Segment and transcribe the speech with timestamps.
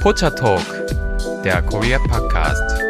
[0.00, 0.64] Pocha Talk,
[1.44, 2.82] der Korea Podcast.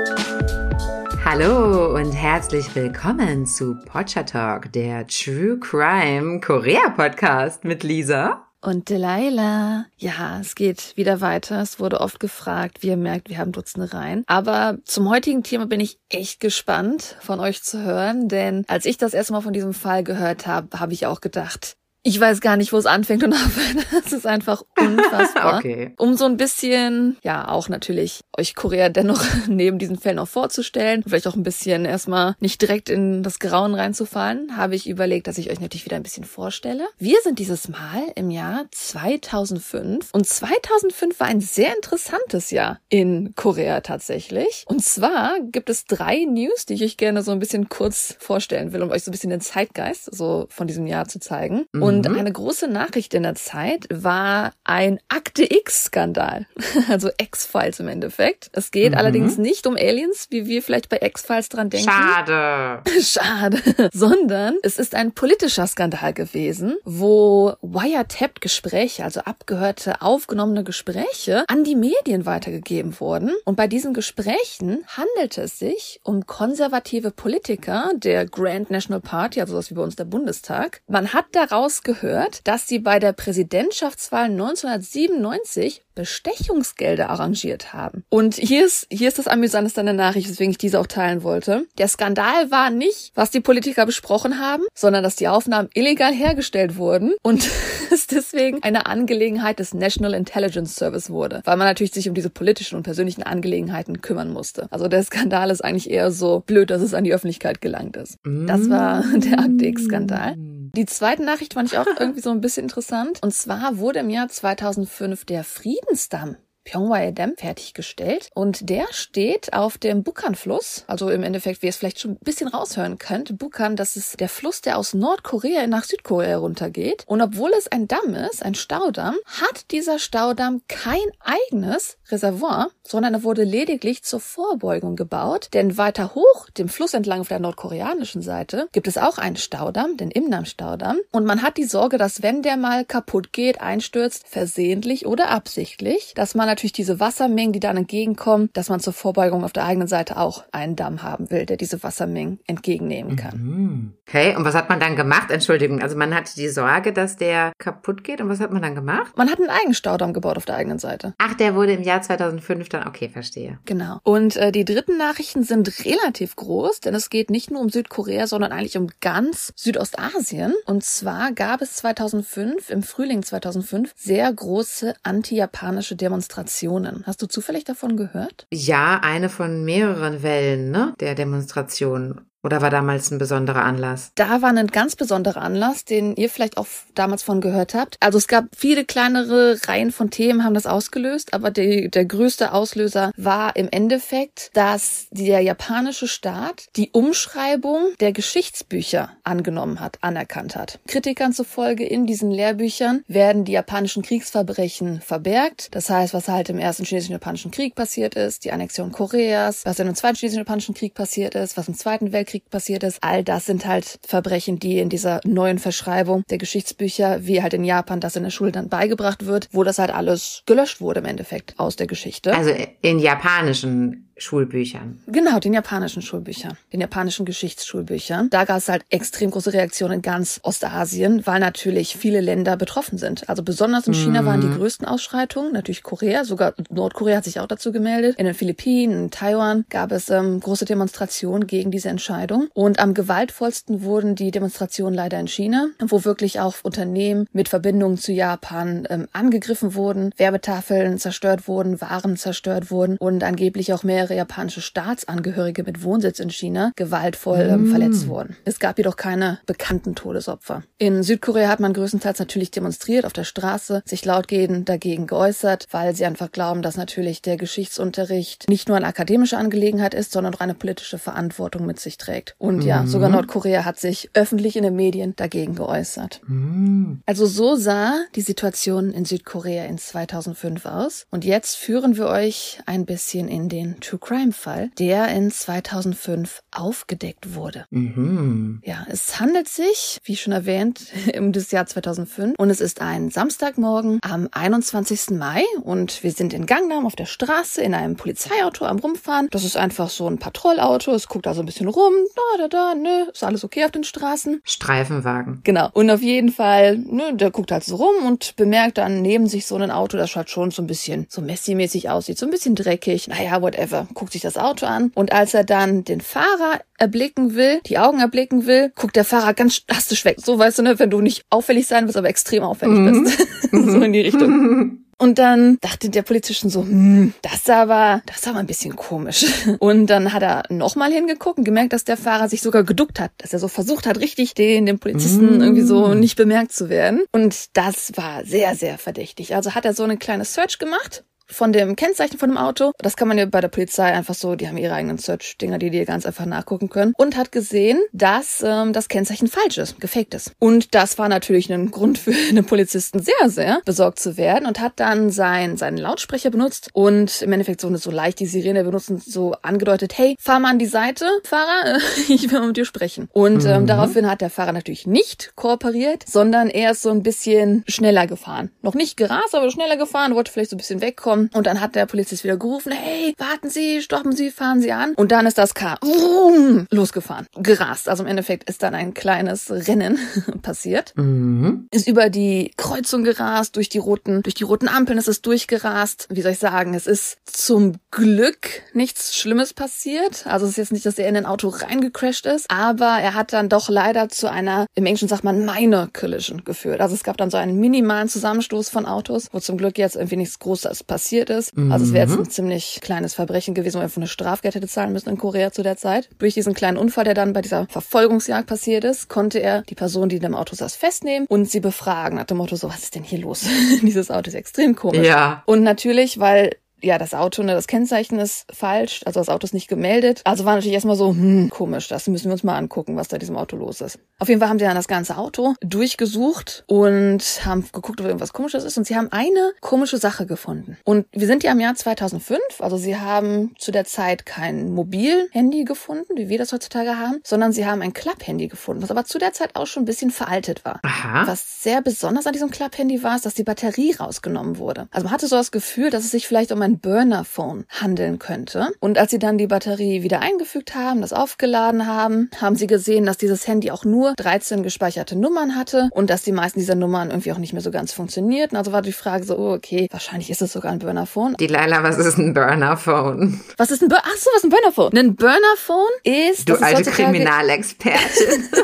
[1.25, 8.91] Hallo und herzlich willkommen zu Pocha Talk, der True Crime Korea Podcast mit Lisa und
[8.91, 9.87] Delilah.
[9.97, 11.61] Ja, es geht wieder weiter.
[11.61, 12.83] Es wurde oft gefragt.
[12.83, 14.23] Wie ihr merkt, wir haben Dutzende rein.
[14.27, 18.29] Aber zum heutigen Thema bin ich echt gespannt, von euch zu hören.
[18.29, 21.77] Denn als ich das erste Mal von diesem Fall gehört habe, habe ich auch gedacht,
[22.03, 23.87] ich weiß gar nicht, wo es anfängt und aufhört.
[24.05, 25.59] Es ist einfach unfassbar.
[25.59, 25.93] okay.
[25.99, 31.03] Um so ein bisschen, ja, auch natürlich euch Korea dennoch neben diesen Fällen auch vorzustellen,
[31.07, 35.39] vielleicht auch ein bisschen erstmal nicht direkt in das Grauen reinzufallen, habe ich überlegt, dass
[35.39, 36.85] ich euch natürlich wieder ein bisschen vorstelle.
[36.99, 43.35] Wir sind dieses Mal im Jahr 2005 und 2005 war ein sehr interessantes Jahr in
[43.37, 44.65] Korea tatsächlich.
[44.67, 48.73] Und zwar gibt es drei News, die ich euch gerne so ein bisschen kurz vorstellen
[48.73, 51.67] will, um euch so ein bisschen den Zeitgeist so von diesem Jahr zu zeigen.
[51.73, 51.90] Mhm.
[51.91, 52.19] Und mhm.
[52.19, 56.47] eine große Nachricht in der Zeit war ein Akte X-Skandal.
[56.89, 58.51] Also X-Files im Endeffekt.
[58.53, 58.99] Es geht mhm.
[58.99, 61.89] allerdings nicht um Aliens, wie wir vielleicht bei X-Files dran denken.
[61.89, 62.83] Schade.
[63.01, 63.91] Schade.
[63.93, 71.77] Sondern es ist ein politischer Skandal gewesen, wo Wiretapped-Gespräche, also abgehörte, aufgenommene Gespräche, an die
[71.77, 73.33] Medien weitergegeben wurden.
[73.45, 79.55] Und bei diesen Gesprächen handelte es sich um konservative Politiker der Grand National Party, also
[79.55, 80.83] das wie bei uns der Bundestag.
[80.89, 88.05] Man hat daraus gehört, dass sie bei der Präsidentschaftswahl 1997 Bestechungsgelder arrangiert haben.
[88.09, 91.23] Und hier ist, hier ist das Amüsanteste an der Nachricht, weswegen ich diese auch teilen
[91.23, 91.67] wollte.
[91.77, 96.77] Der Skandal war nicht, was die Politiker besprochen haben, sondern dass die Aufnahmen illegal hergestellt
[96.77, 97.51] wurden und
[97.93, 102.31] es deswegen eine Angelegenheit des National Intelligence Service wurde, weil man natürlich sich um diese
[102.31, 104.69] politischen und persönlichen Angelegenheiten kümmern musste.
[104.71, 108.17] Also der Skandal ist eigentlich eher so blöd, dass es an die Öffentlichkeit gelangt ist.
[108.25, 110.37] Das war der Akte X-Skandal.
[110.77, 113.21] Die zweite Nachricht fand ich auch irgendwie so ein bisschen interessant.
[113.23, 118.31] Und zwar wurde im Jahr 2005 der Friedensdamm Pyongwae Dam fertiggestellt.
[118.35, 122.19] Und der steht auf dem Bukan-Fluss, also im Endeffekt, wie ihr es vielleicht schon ein
[122.21, 127.05] bisschen raushören könnt, Bukan, das ist der Fluss, der aus Nordkorea nach Südkorea runtergeht.
[127.07, 133.15] Und obwohl es ein Damm ist, ein Staudamm, hat dieser Staudamm kein eigenes Reservoir, sondern
[133.15, 138.21] er wurde lediglich zur Vorbeugung gebaut, denn weiter hoch, dem Fluss entlang auf der nordkoreanischen
[138.21, 140.99] Seite, gibt es auch einen Staudamm, den Imnam-Staudamm.
[141.13, 146.13] Und man hat die Sorge, dass wenn der mal kaputt geht, einstürzt, versehentlich oder absichtlich,
[146.15, 149.89] dass man natürlich diese Wassermengen, die dann entgegenkommen, dass man zur Vorbeugung auf der eigenen
[149.89, 153.39] Seite auch einen Damm haben will, der diese Wassermengen entgegennehmen kann.
[153.39, 153.93] Mhm.
[154.07, 155.31] Okay, und was hat man dann gemacht?
[155.31, 158.75] Entschuldigung, also man hatte die Sorge, dass der kaputt geht und was hat man dann
[158.75, 159.17] gemacht?
[159.17, 161.15] Man hat einen eigenen Staudamm gebaut auf der eigenen Seite.
[161.19, 163.59] Ach, der wurde im Jahr 2005 dann, okay, verstehe.
[163.67, 164.01] Genau.
[164.03, 168.27] Und äh, die dritten Nachrichten sind relativ groß, denn es geht nicht nur um Südkorea,
[168.27, 170.55] sondern eigentlich um ganz Südostasien.
[170.67, 177.05] Und zwar gab es 2005, im Frühling 2005, sehr große anti-japanische Demonstrationen Demonstrationen.
[177.07, 178.47] Hast du zufällig davon gehört?
[178.53, 182.30] Ja, eine von mehreren Wellen, ne, der Demonstrationen.
[182.43, 184.13] Oder war damals ein besonderer Anlass?
[184.15, 187.97] Da war ein ganz besonderer Anlass, den ihr vielleicht auch damals von gehört habt.
[188.01, 192.53] Also es gab viele kleinere Reihen von Themen, haben das ausgelöst, aber die, der größte
[192.53, 200.57] Auslöser war im Endeffekt, dass der japanische Staat die Umschreibung der Geschichtsbücher angenommen hat, anerkannt
[200.57, 200.81] hat.
[200.87, 205.69] Kritikern zufolge in diesen Lehrbüchern werden die japanischen Kriegsverbrechen verbergt.
[205.73, 209.95] Das heißt, was halt im ersten chinesischen-japanischen Krieg passiert ist, die Annexion Koreas, was im
[209.95, 212.99] zweiten chinesischen-japanischen Krieg passiert ist, was im zweiten Weltkrieg Krieg passiert ist.
[213.03, 217.65] All das sind halt Verbrechen, die in dieser neuen Verschreibung der Geschichtsbücher, wie halt in
[217.65, 221.07] Japan das in der Schule dann beigebracht wird, wo das halt alles gelöscht wurde im
[221.07, 222.35] Endeffekt aus der Geschichte.
[222.35, 225.01] Also in japanischen Schulbüchern.
[225.07, 228.31] Genau, den japanischen Schulbüchern, den japanischen Geschichtsschulbüchern.
[228.31, 232.99] Da gab es halt extrem große Reaktionen in ganz Ostasien, weil natürlich viele Länder betroffen
[232.99, 233.29] sind.
[233.29, 234.27] Also besonders in China mhm.
[234.27, 238.17] waren die größten Ausschreitungen, natürlich Korea, sogar Nordkorea hat sich auch dazu gemeldet.
[238.19, 242.49] In den Philippinen, in Taiwan gab es ähm, große Demonstrationen gegen diese Entscheidung.
[242.55, 247.99] Und am gewaltvollsten wurden die Demonstrationen leider in China, wo wirklich auch Unternehmen mit Verbindungen
[247.99, 254.10] zu Japan ähm, angegriffen wurden, Werbetafeln zerstört wurden, Waren zerstört wurden und angeblich auch mehrere
[254.11, 257.71] mehrere japanische Staatsangehörige mit Wohnsitz in China gewaltvoll ähm, mm.
[257.71, 258.37] verletzt wurden.
[258.45, 260.63] Es gab jedoch keine bekannten Todesopfer.
[260.79, 265.95] In Südkorea hat man größtenteils natürlich demonstriert auf der Straße, sich lautgehend dagegen geäußert, weil
[265.95, 270.41] sie einfach glauben, dass natürlich der Geschichtsunterricht nicht nur eine akademische Angelegenheit ist, sondern auch
[270.41, 272.35] eine politische Verantwortung mit sich trägt.
[272.39, 272.67] Und mm.
[272.67, 276.21] ja, sogar Nordkorea hat sich öffentlich in den Medien dagegen geäußert.
[276.27, 276.95] Mm.
[277.07, 281.07] Also so sah die Situation in Südkorea in 2005 aus.
[281.11, 286.43] Und jetzt führen wir euch ein bisschen in den True Crime Fall, der in 2005
[286.51, 287.67] aufgedeckt wurde.
[287.71, 288.61] Mhm.
[288.65, 290.81] Ja, es handelt sich, wie schon erwähnt,
[291.19, 295.11] um das Jahr 2005 und es ist ein Samstagmorgen am 21.
[295.11, 299.29] Mai und wir sind in Gangnam auf der Straße in einem Polizeiauto am rumfahren.
[299.31, 300.93] Das ist einfach so ein Patrouillauto.
[300.93, 301.93] Es guckt also ein bisschen rum.
[302.15, 304.41] Da, da, da, nö, ist alles okay auf den Straßen.
[304.45, 305.41] Streifenwagen.
[305.45, 305.69] Genau.
[305.73, 309.47] Und auf jeden Fall, ne, der guckt halt so rum und bemerkt dann neben sich
[309.47, 312.55] so ein Auto, das halt schon so ein bisschen so Messi-mäßig aussieht, so ein bisschen
[312.55, 313.09] dreckig.
[313.09, 313.80] Naja, whatever.
[313.95, 314.91] Guckt sich das Auto an.
[314.95, 319.35] Und als er dann den Fahrer erblicken will, die Augen erblicken will, guckt der Fahrer
[319.35, 320.17] ganz drastisch weg.
[320.25, 323.05] So weißt du, ne, wenn du nicht auffällig sein willst, aber extrem auffällig Mhm.
[323.05, 323.19] bist.
[323.53, 324.79] so in die Richtung.
[324.99, 328.47] Und dann dachte der Polizist schon so, hm, das ist aber, das ist aber ein
[328.47, 329.25] bisschen komisch.
[329.59, 333.11] Und dann hat er nochmal hingeguckt und gemerkt, dass der Fahrer sich sogar geduckt hat,
[333.17, 335.41] dass er so versucht hat, richtig den, den Polizisten Mm.
[335.41, 337.01] irgendwie so nicht bemerkt zu werden.
[337.13, 339.35] Und das war sehr, sehr verdächtig.
[339.35, 342.73] Also hat er so eine kleine Search gemacht von dem Kennzeichen von dem Auto.
[342.79, 345.71] Das kann man ja bei der Polizei einfach so, die haben ihre eigenen Search-Dinger, die
[345.71, 346.93] die ganz einfach nachgucken können.
[346.97, 350.33] Und hat gesehen, dass ähm, das Kennzeichen falsch ist, gefaked ist.
[350.39, 354.61] Und das war natürlich ein Grund für den Polizisten sehr, sehr besorgt zu werden und
[354.61, 358.65] hat dann sein, seinen Lautsprecher benutzt und im Endeffekt so eine so leicht die Sirene
[358.65, 361.79] benutzen, so angedeutet, hey, fahr mal an die Seite, Fahrer,
[362.09, 363.09] ich will mit dir sprechen.
[363.13, 363.67] Und ähm, Mhm.
[363.67, 368.51] daraufhin hat der Fahrer natürlich nicht kooperiert, sondern er ist so ein bisschen schneller gefahren.
[368.63, 371.20] Noch nicht gerast, aber schneller gefahren, wollte vielleicht so ein bisschen wegkommen.
[371.33, 374.95] Und dann hat der Polizist wieder gerufen, hey, warten Sie, stoppen Sie, fahren Sie an.
[374.95, 377.89] Und dann ist das Car vroom, losgefahren, gerast.
[377.89, 379.99] Also im Endeffekt ist dann ein kleines Rennen
[380.43, 380.93] passiert.
[380.97, 381.69] Mhm.
[381.71, 386.07] Ist über die Kreuzung gerast, durch die roten, durch die roten Ampeln ist es durchgerast.
[386.11, 390.27] Wie soll ich sagen, es ist zum Glück nichts Schlimmes passiert.
[390.27, 393.33] Also es ist jetzt nicht, dass er in ein Auto reingecrashed ist, aber er hat
[393.33, 396.81] dann doch leider zu einer, im Englischen sagt man minor collision geführt.
[396.81, 400.17] Also es gab dann so einen minimalen Zusammenstoß von Autos, wo zum Glück jetzt irgendwie
[400.17, 401.53] nichts Großes passiert ist.
[401.71, 404.93] Also es wäre jetzt ein ziemlich kleines Verbrechen gewesen, wo er eine Strafgeld hätte zahlen
[404.93, 406.09] müssen in Korea zu der Zeit.
[406.19, 410.09] Durch diesen kleinen Unfall, der dann bei dieser Verfolgungsjagd passiert ist, konnte er die Person,
[410.09, 412.17] die in dem Auto saß, festnehmen und sie befragen.
[412.17, 413.47] Nach dem Motto so, was ist denn hier los?
[413.83, 415.07] Dieses Auto ist extrem komisch.
[415.07, 415.43] Ja.
[415.47, 416.51] Und natürlich, weil
[416.83, 420.23] ja, das Auto, ne, das Kennzeichen ist falsch, also das Auto ist nicht gemeldet.
[420.25, 423.17] Also war natürlich erstmal so, hm, komisch, das müssen wir uns mal angucken, was da
[423.17, 423.99] in diesem Auto los ist.
[424.19, 428.33] Auf jeden Fall haben sie dann das ganze Auto durchgesucht und haben geguckt, ob irgendwas
[428.33, 430.77] komisches ist und sie haben eine komische Sache gefunden.
[430.85, 435.65] Und wir sind ja im Jahr 2005, also sie haben zu der Zeit kein Mobilhandy
[435.65, 439.19] gefunden, wie wir das heutzutage haben, sondern sie haben ein Klapphandy gefunden, was aber zu
[439.19, 440.81] der Zeit auch schon ein bisschen veraltet war.
[440.83, 441.27] Aha.
[441.27, 444.89] Was sehr besonders an diesem Klapphandy war, ist, dass die Batterie rausgenommen wurde.
[444.91, 448.69] Also man hatte so das Gefühl, dass es sich vielleicht um ein Burner-Phone handeln könnte.
[448.81, 453.07] Und als sie dann die Batterie wieder eingefügt haben, das aufgeladen haben, haben sie gesehen,
[453.07, 457.11] dass dieses Handy auch nur 13 gespeicherte Nummern hatte und dass die meisten dieser Nummern
[457.11, 458.57] irgendwie auch nicht mehr so ganz funktionierten.
[458.57, 461.37] Also war die Frage so, oh, okay, wahrscheinlich ist es sogar ein Burner-Phone.
[461.39, 463.41] Die Leila, was ist ein Burner-Phone?
[463.57, 464.05] Was ist ein Burner?
[464.07, 464.97] Ach so, was ist ein Burner-Phone?
[464.97, 466.49] Ein Burner-Phone ist...
[466.49, 468.49] Du alte Kriminalexpertin.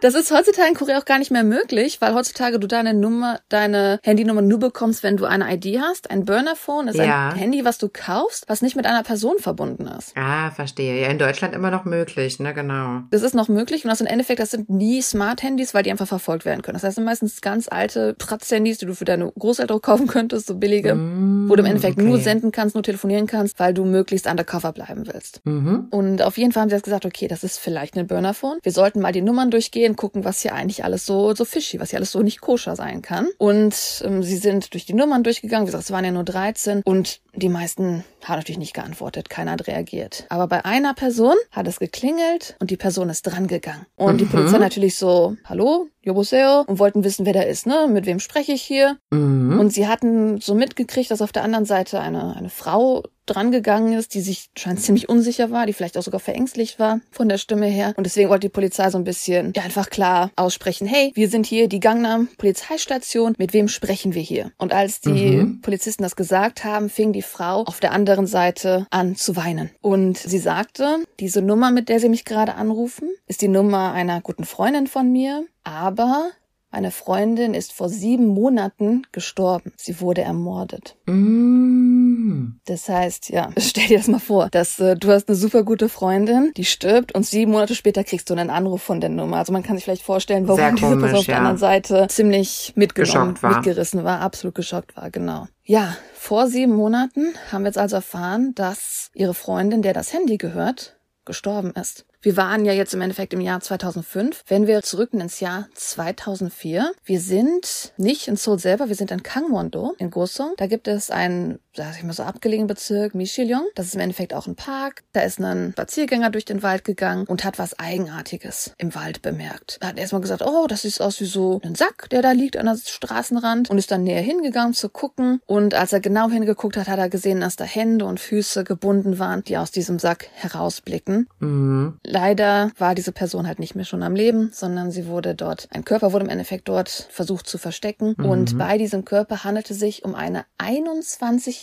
[0.00, 3.40] Das ist heutzutage in Korea auch gar nicht mehr möglich, weil heutzutage du deine Nummer,
[3.48, 6.10] deine Handynummer nur bekommst, wenn du eine ID hast.
[6.10, 7.30] Ein Burner-Phone ist Ja.
[7.30, 10.12] ein Handy, was du kaufst, was nicht mit einer Person verbunden ist.
[10.16, 11.00] ah, verstehe.
[11.00, 13.02] Ja, in Deutschland immer noch möglich, ne, genau.
[13.10, 16.06] Das ist noch möglich und das im Endeffekt, das sind nie Smart-Handys, weil die einfach
[16.08, 16.74] verfolgt werden können.
[16.74, 20.54] Das heißt, sind meistens ganz alte Pratz-Handys, die du für deine Großeltern kaufen könntest, so
[20.56, 22.22] billige, Mm, wo du im Endeffekt nur okay.
[22.22, 25.40] senden kannst, nur telefonieren kannst, weil du möglichst undercover bleiben willst.
[25.44, 25.88] Mhm.
[25.90, 28.58] Und auf jeden Fall haben sie jetzt gesagt, okay, das ist vielleicht ein Burner-Phone.
[28.62, 31.90] Wir sollten mal die Nummern durchgehen, gucken, was hier eigentlich alles so, so fishy, was
[31.90, 33.28] hier alles so nicht koscher sein kann.
[33.38, 35.66] Und ähm, sie sind durch die Nummern durchgegangen.
[35.66, 39.28] Wie gesagt, es waren ja nur 13 und die meisten haben natürlich nicht geantwortet.
[39.28, 40.24] Keiner hat reagiert.
[40.28, 43.86] Aber bei einer Person hat es geklingelt und die Person ist dran gegangen.
[43.96, 47.88] Und die Polizei natürlich so, hallo, Yoboseo, und wollten wissen, wer da ist, ne?
[47.90, 48.98] Mit wem spreche ich hier?
[49.10, 49.58] Mhm.
[49.58, 54.14] Und sie hatten so mitgekriegt, dass auf der anderen Seite eine, eine Frau drangegangen ist,
[54.14, 57.66] die sich scheint ziemlich unsicher war, die vielleicht auch sogar verängstigt war von der Stimme
[57.66, 57.92] her.
[57.96, 61.46] Und deswegen wollte die Polizei so ein bisschen ja, einfach klar aussprechen, hey, wir sind
[61.46, 64.52] hier die Gangnam Polizeistation, mit wem sprechen wir hier?
[64.58, 65.60] Und als die Mhm.
[65.60, 69.70] Polizisten das gesagt haben, fing die Frau auf der anderen Seite an zu weinen.
[69.80, 74.20] Und sie sagte, diese Nummer, mit der sie mich gerade anrufen, ist die Nummer einer
[74.20, 76.30] guten Freundin von mir, aber
[76.76, 79.72] meine Freundin ist vor sieben Monaten gestorben.
[79.78, 80.94] Sie wurde ermordet.
[81.06, 82.58] Mm.
[82.66, 85.88] Das heißt, ja, stell dir das mal vor, dass äh, du hast eine super gute
[85.88, 89.38] Freundin, die stirbt und sieben Monate später kriegst du einen Anruf von der Nummer.
[89.38, 91.38] Also man kann sich vielleicht vorstellen, warum Sehr diese Person auf der ja.
[91.38, 93.54] anderen Seite ziemlich mitgenommen, war.
[93.54, 95.46] mitgerissen war, absolut geschockt war, genau.
[95.64, 100.36] Ja, vor sieben Monaten haben wir jetzt also erfahren, dass ihre Freundin, der das Handy
[100.36, 102.05] gehört, gestorben ist.
[102.20, 104.44] Wir waren ja jetzt im Endeffekt im Jahr 2005.
[104.46, 106.92] Wenn wir zurück ins Jahr 2004.
[107.04, 110.54] Wir sind nicht in Seoul selber, wir sind in Gangwon-do in Gosong.
[110.56, 113.66] Da gibt es ein sag ich mal so abgelegenen Bezirk Michilyong.
[113.74, 115.02] Das ist im Endeffekt auch ein Park.
[115.12, 119.78] Da ist ein Spaziergänger durch den Wald gegangen und hat was Eigenartiges im Wald bemerkt.
[119.80, 122.56] Er hat erstmal gesagt, oh, das sieht aus wie so ein Sack, der da liegt
[122.56, 125.40] an der Straßenrand und ist dann näher hingegangen zu gucken.
[125.46, 129.18] Und als er genau hingeguckt hat, hat er gesehen, dass da Hände und Füße gebunden
[129.18, 131.28] waren, die aus diesem Sack herausblicken.
[131.40, 131.98] Mhm.
[132.04, 135.84] Leider war diese Person halt nicht mehr schon am Leben, sondern sie wurde dort, ein
[135.84, 138.14] Körper wurde im Endeffekt dort versucht zu verstecken.
[138.16, 138.24] Mhm.
[138.24, 140.44] Und bei diesem Körper handelte sich um eine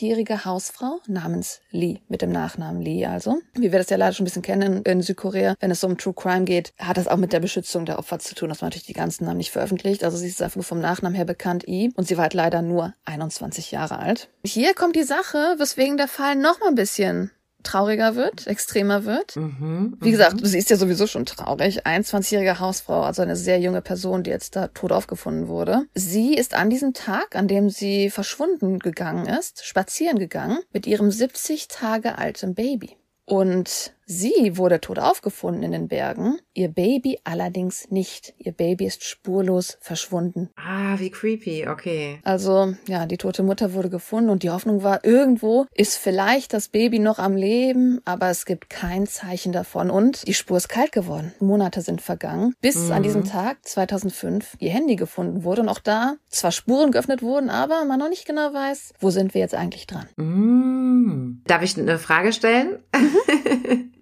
[0.03, 3.39] 21-jährige Hausfrau namens Lee, mit dem Nachnamen Lee also.
[3.53, 6.13] Wie wir das ja leider schon ein bisschen kennen in Südkorea, wenn es um True
[6.13, 8.87] Crime geht, hat das auch mit der Beschützung der Opfer zu tun, dass man natürlich
[8.87, 10.03] die ganzen Namen nicht veröffentlicht.
[10.03, 11.91] Also sie ist einfach vom Nachnamen her bekannt, I.
[11.95, 14.29] Und sie war halt leider nur 21 Jahre alt.
[14.45, 17.31] Hier kommt die Sache, weswegen der Fall noch mal ein bisschen
[17.63, 19.35] trauriger wird, extremer wird.
[19.35, 19.97] Mhm.
[19.99, 21.85] Wie gesagt, sie ist ja sowieso schon traurig.
[21.85, 25.83] 21-jährige Hausfrau, also eine sehr junge Person, die jetzt da tot aufgefunden wurde.
[25.93, 31.11] Sie ist an diesem Tag, an dem sie verschwunden gegangen ist, spazieren gegangen mit ihrem
[31.11, 32.97] 70 Tage alten Baby.
[33.25, 38.33] Und sie wurde tot aufgefunden in den Bergen, ihr Baby allerdings nicht.
[38.37, 40.49] Ihr Baby ist spurlos verschwunden.
[40.55, 42.19] Ah, wie creepy, okay.
[42.23, 46.67] Also, ja, die tote Mutter wurde gefunden und die Hoffnung war, irgendwo ist vielleicht das
[46.67, 50.91] Baby noch am Leben, aber es gibt kein Zeichen davon und die Spur ist kalt
[50.91, 51.33] geworden.
[51.39, 56.15] Monate sind vergangen, bis an diesem Tag 2005 ihr Handy gefunden wurde und auch da
[56.29, 59.87] zwar Spuren geöffnet wurden, aber man noch nicht genau weiß, wo sind wir jetzt eigentlich
[59.87, 60.07] dran.
[60.17, 61.41] Mm.
[61.45, 62.79] Darf ich eine Frage stellen?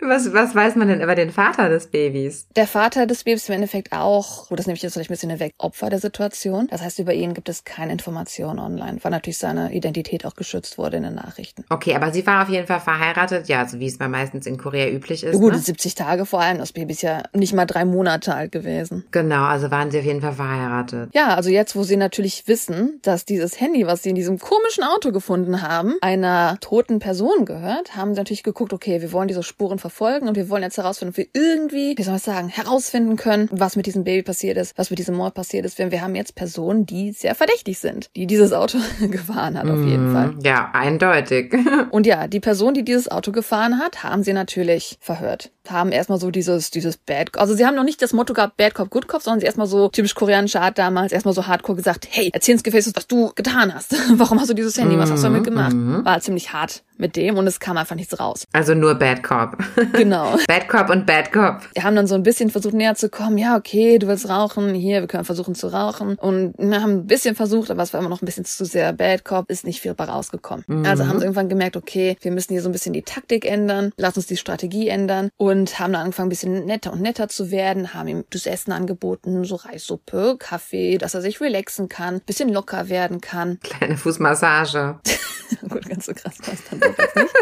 [0.00, 2.46] was, was weiß man denn über den Vater des Babys?
[2.56, 5.38] Der Vater des Babys ist im Endeffekt auch, das nehme ich jetzt vielleicht ein bisschen
[5.40, 6.68] weg, Opfer der Situation.
[6.70, 10.78] Das heißt, über ihn gibt es keine Informationen online, weil natürlich seine Identität auch geschützt
[10.78, 11.64] wurde in den Nachrichten.
[11.70, 14.58] Okay, aber sie war auf jeden Fall verheiratet, ja, so wie es mal meistens in
[14.58, 15.32] Korea üblich ist.
[15.32, 15.58] Gut, Ne?
[15.58, 19.04] 70 Tage vor allem, das Baby ist ja nicht mal drei Monate alt gewesen.
[19.10, 21.10] Genau, also waren sie auf jeden Fall verheiratet.
[21.14, 24.84] Ja, also jetzt, wo sie natürlich wissen, dass dieses Handy, was sie in diesem komischen
[24.84, 29.42] Auto gefunden haben, einer toten Person gehört, haben sie natürlich geguckt, okay, wir wollen diese
[29.42, 33.16] Spuren verfolgen und wir wollen jetzt herausfinden, ob wir irgendwie, wie soll man sagen, herausfinden
[33.16, 35.78] können, was mit diesem Baby passiert ist, was mit diesem Mord passiert ist.
[35.78, 38.78] Denn wir haben jetzt Personen, die sehr verdächtig sind, die dieses Auto
[39.10, 40.34] gefahren hat, auf jeden Mm, Fall.
[40.44, 41.54] Ja, eindeutig.
[41.90, 45.50] Und ja, die Person, die dieses Auto gefahren hat, haben sie natürlich verhört.
[45.68, 48.74] Haben erstmal so dieses, dieses Bad, also sie haben noch nicht das Motto gehabt, Bad
[48.74, 52.06] Cop, Good Cop, sondern sie erstmal so typisch koreanische Art damals, erstmal so hardcore gesagt,
[52.10, 53.94] hey, erzähl ins Gefäß, was du getan hast.
[54.18, 54.98] Warum hast du dieses Handy?
[54.98, 55.74] Was hast du damit gemacht?
[55.74, 58.44] War ziemlich hart mit dem und es kam einfach nichts raus.
[58.52, 59.56] Also nur Bad Cop.
[59.92, 60.36] Genau.
[60.48, 61.60] Bad Cop und Bad Cop.
[61.74, 63.38] Wir haben dann so ein bisschen versucht näher zu kommen.
[63.38, 64.74] Ja, okay, du willst rauchen.
[64.74, 66.16] Hier, wir können versuchen zu rauchen.
[66.16, 68.92] Und wir haben ein bisschen versucht, aber es war immer noch ein bisschen zu sehr
[68.92, 69.50] Bad Cop.
[69.50, 70.64] Ist nicht viel bei rausgekommen.
[70.86, 73.92] Also haben sie irgendwann gemerkt, okay, wir müssen hier so ein bisschen die Taktik ändern.
[73.96, 75.30] Lass uns die Strategie ändern.
[75.36, 77.94] Und haben dann angefangen, ein bisschen netter und netter zu werden.
[77.94, 82.88] Haben ihm das Essen angeboten, so Reissuppe, Kaffee, dass er sich relaxen kann, bisschen locker
[82.88, 83.58] werden kann.
[83.62, 84.98] Kleine Fußmassage.
[85.68, 87.34] Gut, ganz so krass war es dann jetzt nicht.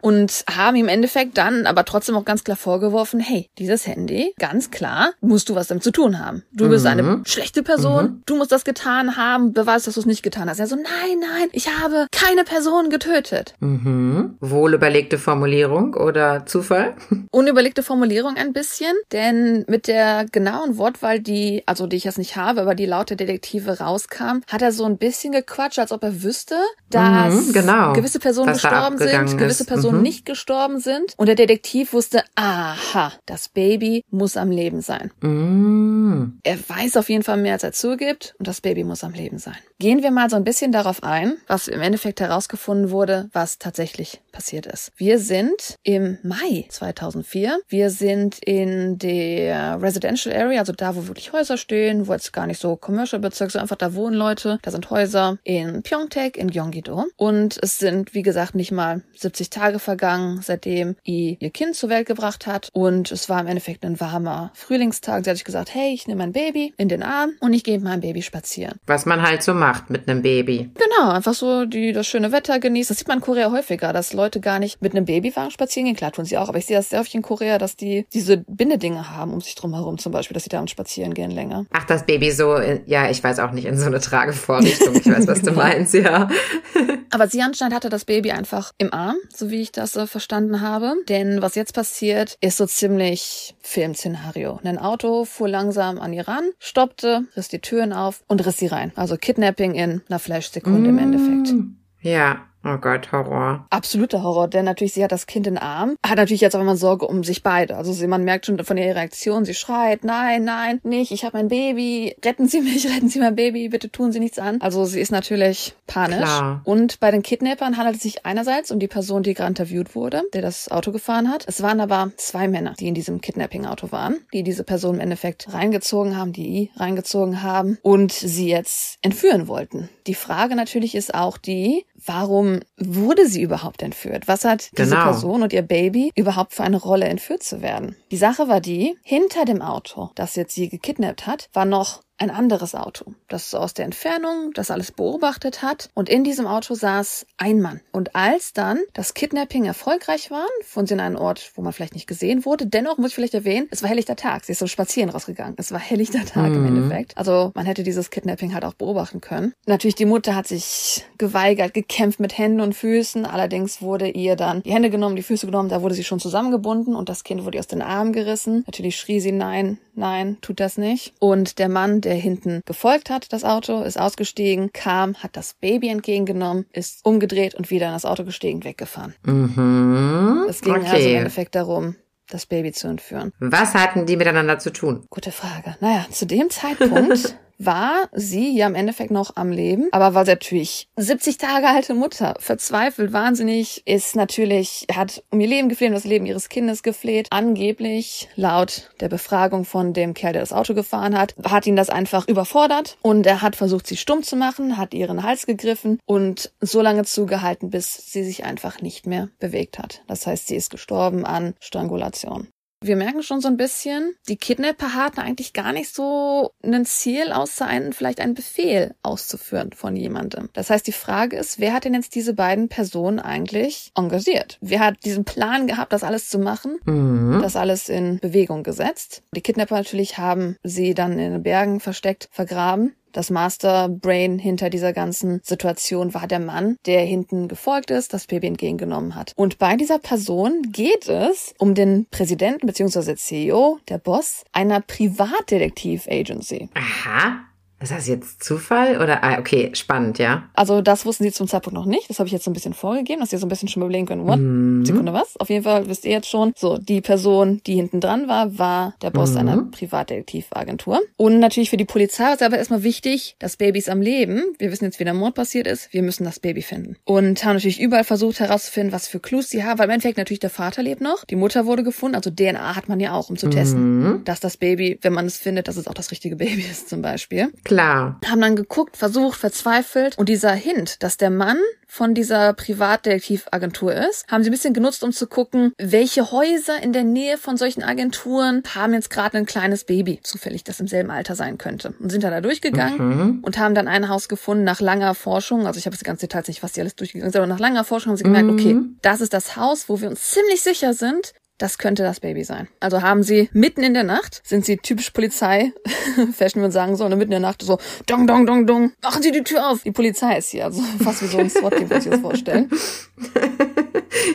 [0.00, 4.70] Und haben im Endeffekt dann aber trotzdem auch ganz klar vorgeworfen, hey, dieses Handy, ganz
[4.70, 6.42] klar, musst du was damit zu tun haben.
[6.52, 10.22] Du bist eine schlechte Person, du musst das getan haben, beweis, dass du es nicht
[10.22, 10.58] getan hast.
[10.58, 13.54] Er so, nein, nein, ich habe keine Person getötet.
[13.60, 14.36] Mhm.
[14.40, 16.94] Wohlüberlegte Formulierung oder Zufall?
[17.30, 22.36] Unüberlegte Formulierung ein bisschen, denn mit der genauen Wortwahl, die, also die ich jetzt nicht
[22.36, 26.02] habe, aber die laut der Detektive rauskam, hat er so ein bisschen gequatscht, als ob
[26.02, 26.56] er wüsste,
[26.90, 27.92] dass Mhm, genau.
[27.92, 29.64] gewisse Personen Was da gestorben sind, gewisse.
[29.64, 30.02] Personen Mhm.
[30.02, 31.14] nicht gestorben sind.
[31.16, 35.10] Und der Detektiv wusste, aha, das Baby muss am Leben sein.
[35.20, 36.38] Mm.
[36.42, 39.38] Er weiß auf jeden Fall mehr, als er zugibt, und das Baby muss am Leben
[39.38, 39.56] sein.
[39.78, 44.20] Gehen wir mal so ein bisschen darauf ein, was im Endeffekt herausgefunden wurde, was tatsächlich
[44.30, 44.92] passiert ist.
[44.96, 47.58] Wir sind im Mai 2004.
[47.68, 52.46] Wir sind in der Residential Area, also da, wo wirklich Häuser stehen, wo jetzt gar
[52.46, 54.58] nicht so Commercial Bezirk, sondern einfach da wohnen Leute.
[54.62, 57.06] Da sind Häuser in Pyeongtaek, in Gyeonggi-do.
[57.16, 61.90] Und es sind, wie gesagt, nicht mal 70 Tage vergangen, seitdem I ihr Kind zur
[61.90, 62.68] Welt gebracht hat.
[62.72, 65.24] Und es war im Endeffekt ein warmer Frühlingstag.
[65.24, 67.74] Sie hat sich gesagt, hey, ich nehme mein Baby in den Arm und ich gehe
[67.74, 68.78] mit meinem Baby spazieren.
[68.86, 70.70] Was man halt so macht mit einem Baby.
[70.74, 72.90] Genau, einfach so die, das schöne Wetter genießt.
[72.90, 75.96] Das sieht man in Korea häufiger, dass Leute gar nicht mit einem Babywagen spazieren gehen.
[75.96, 78.38] Klar tun sie auch, aber ich sehe das sehr häufig in Korea, dass die diese
[78.38, 81.66] Bindedinge haben um sich drum herum zum Beispiel, dass sie damit spazieren gehen länger.
[81.72, 84.94] Ach, das Baby so, in, ja, ich weiß auch nicht, in so eine Tragevorrichtung.
[84.94, 86.28] Ich weiß, was du meinst, ja.
[87.12, 90.62] Aber sie anscheinend hatte das Baby einfach im Arm, so wie ich das äh, verstanden
[90.62, 90.94] habe.
[91.10, 94.58] Denn was jetzt passiert, ist so ziemlich Filmszenario.
[94.64, 98.66] Ein Auto fuhr langsam an ihr ran, stoppte, riss die Türen auf und riss sie
[98.66, 98.92] rein.
[98.96, 101.54] Also Kidnapping in einer Flashsekunde im Endeffekt.
[102.00, 103.66] Ja, Oh Gott, Horror.
[103.70, 106.60] Absoluter Horror, denn natürlich, sie hat das Kind in den Arm, hat natürlich jetzt auch
[106.60, 107.76] immer Sorge um sich beide.
[107.76, 111.38] Also sie, man merkt schon von ihrer Reaktion, sie schreit, nein, nein, nicht, ich habe
[111.38, 114.60] mein Baby, retten Sie mich, retten Sie mein Baby, bitte tun Sie nichts an.
[114.60, 116.18] Also sie ist natürlich panisch.
[116.18, 116.62] Klar.
[116.64, 120.22] Und bei den Kidnappern handelt es sich einerseits um die Person, die gerade interviewt wurde,
[120.32, 121.44] der das Auto gefahren hat.
[121.48, 125.52] Es waren aber zwei Männer, die in diesem Kidnapping-Auto waren, die diese Person im Endeffekt
[125.52, 129.88] reingezogen haben, die reingezogen haben und sie jetzt entführen wollten.
[130.06, 134.28] Die Frage natürlich ist auch die, warum wurde sie überhaupt entführt?
[134.28, 135.04] Was hat diese Genau.
[135.04, 137.96] Person und ihr Baby überhaupt für eine Rolle, entführt zu werden?
[138.10, 142.30] Die Sache war die, hinter dem Auto, das jetzt sie gekidnappt hat, war noch ein
[142.30, 145.90] anderes Auto, das aus der Entfernung das alles beobachtet hat.
[145.94, 147.80] Und in diesem Auto saß ein Mann.
[147.90, 151.94] Und als dann das Kidnapping erfolgreich war, fuhren sie in einen Ort, wo man vielleicht
[151.94, 152.66] nicht gesehen wurde.
[152.66, 154.44] Dennoch muss ich vielleicht erwähnen, es war helllichter Tag.
[154.44, 155.54] Sie ist so spazieren rausgegangen.
[155.58, 157.18] Es war helllichter Tag im Endeffekt.
[157.18, 159.52] Also man hätte dieses Kidnapping halt auch beobachten können.
[159.66, 163.26] Natürlich, die Mutter hat sich geweigert, gekämpft mit Händen und Füßen.
[163.26, 165.68] Allerdings wurde ihr dann die Hände genommen, die Füße genommen.
[165.68, 168.62] Da wurde sie schon zusammengebunden und das Kind wurde ihr aus den Armen gerissen.
[168.66, 171.14] Natürlich schrie sie, nein, nein, tut das nicht.
[171.18, 175.88] Und der Mann, der hinten gefolgt hat, das Auto, ist ausgestiegen, kam, hat das Baby
[175.88, 179.14] entgegengenommen, ist umgedreht und wieder in das Auto gestiegen, weggefahren.
[179.24, 180.46] Mhm.
[180.48, 181.14] Es ging also im okay.
[181.14, 181.96] Endeffekt darum,
[182.28, 183.32] das Baby zu entführen.
[183.40, 185.06] Was hatten die miteinander zu tun?
[185.10, 185.76] Gute Frage.
[185.80, 190.32] Naja, zu dem Zeitpunkt war sie ja im Endeffekt noch am Leben, aber war sie
[190.32, 195.94] natürlich 70 Tage alte Mutter, verzweifelt, wahnsinnig, ist natürlich, hat um ihr Leben gefleht, um
[195.94, 197.28] das Leben ihres Kindes gefleht.
[197.30, 201.90] Angeblich, laut der Befragung von dem Kerl, der das Auto gefahren hat, hat ihn das
[201.90, 206.52] einfach überfordert und er hat versucht, sie stumm zu machen, hat ihren Hals gegriffen und
[206.60, 210.02] so lange zugehalten, bis sie sich einfach nicht mehr bewegt hat.
[210.06, 212.48] Das heißt, sie ist gestorben an Strangulation.
[212.82, 217.32] Wir merken schon so ein bisschen, die Kidnapper hatten eigentlich gar nicht so ein Ziel,
[217.32, 220.48] außer einen, vielleicht einen Befehl auszuführen von jemandem.
[220.52, 224.58] Das heißt, die Frage ist, wer hat denn jetzt diese beiden Personen eigentlich engagiert?
[224.60, 226.78] Wer hat diesen Plan gehabt, das alles zu machen?
[226.84, 227.40] Mhm.
[227.42, 229.22] Das alles in Bewegung gesetzt.
[229.34, 232.94] Die Kidnapper natürlich haben sie dann in den Bergen versteckt, vergraben.
[233.12, 238.48] Das Masterbrain hinter dieser ganzen Situation war der Mann, der hinten gefolgt ist, das Baby
[238.48, 239.32] entgegengenommen hat.
[239.36, 243.14] Und bei dieser Person geht es um den Präsidenten bzw.
[243.16, 246.70] CEO, der Boss einer Privatdetektiv-Agency.
[246.74, 247.51] Aha.
[247.82, 249.24] Ist das jetzt Zufall oder?
[249.24, 250.44] Ah, okay, spannend, ja.
[250.54, 252.08] Also das wussten sie zum Zeitpunkt noch nicht.
[252.08, 254.06] Das habe ich jetzt so ein bisschen vorgegeben, dass ihr so ein bisschen schon überlegen
[254.06, 254.38] könnt, what?
[254.38, 254.84] Mhm.
[254.84, 255.36] Sekunde, was?
[255.38, 256.52] Auf jeden Fall wisst ihr jetzt schon.
[256.56, 259.38] So, die Person, die hinten dran war, war der Boss Mhm.
[259.38, 261.00] einer Privatdetektivagentur.
[261.16, 264.42] Und natürlich für die Polizei war es aber erstmal wichtig, das Baby ist am Leben.
[264.58, 265.92] Wir wissen jetzt, wie der Mord passiert ist.
[265.92, 266.96] Wir müssen das Baby finden.
[267.04, 270.40] Und haben natürlich überall versucht herauszufinden, was für Clues sie haben, weil im Endeffekt natürlich
[270.40, 271.24] der Vater lebt noch.
[271.24, 272.14] Die Mutter wurde gefunden.
[272.16, 274.24] Also DNA hat man ja auch, um zu testen, Mhm.
[274.24, 277.02] dass das Baby, wenn man es findet, dass es auch das richtige Baby ist zum
[277.02, 278.18] Beispiel Klar.
[278.28, 280.18] haben dann geguckt, versucht, verzweifelt.
[280.18, 285.04] Und dieser Hint, dass der Mann von dieser Privatdetektivagentur ist, haben sie ein bisschen genutzt,
[285.04, 289.46] um zu gucken, welche Häuser in der Nähe von solchen Agenturen haben jetzt gerade ein
[289.46, 291.94] kleines Baby, zufällig, das im selben Alter sein könnte.
[292.00, 293.38] Und sind dann da durchgegangen Mhm.
[293.42, 295.66] und haben dann ein Haus gefunden nach langer Forschung.
[295.66, 297.58] Also ich habe jetzt die ganzen Details nicht, was die alles durchgegangen sind, aber nach
[297.60, 298.54] langer Forschung haben sie gemerkt, Mhm.
[298.58, 302.44] okay, das ist das Haus, wo wir uns ziemlich sicher sind, das könnte das Baby
[302.44, 302.68] sein.
[302.80, 305.72] Also haben sie mitten in der Nacht, sind sie typisch Polizei,
[306.36, 309.22] Fashion würde sagen so, und mitten in der Nacht so, dong, dong, dong, dong, machen
[309.22, 309.82] Sie die Tür auf.
[309.82, 312.70] Die Polizei ist hier, also fast wie so ein SWAT-Team, würde ich das vorstellen.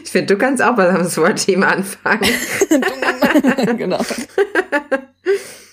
[0.03, 2.27] Ich finde, du kannst auch bei einem SWAT-Team anfangen.
[3.77, 3.99] genau.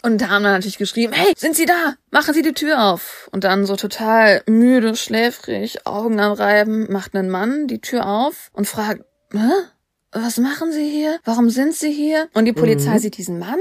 [0.02, 1.94] Und haben dann natürlich geschrieben, hey, sind Sie da?
[2.10, 3.28] Machen Sie die Tür auf.
[3.32, 8.50] Und dann so total müde, schläfrig, Augen am Reiben, macht ein Mann die Tür auf
[8.52, 9.38] und fragt, Hä?
[10.14, 11.18] Was machen Sie hier?
[11.24, 12.28] Warum sind Sie hier?
[12.34, 12.98] Und die Polizei Mhm.
[13.00, 13.58] sieht diesen Mann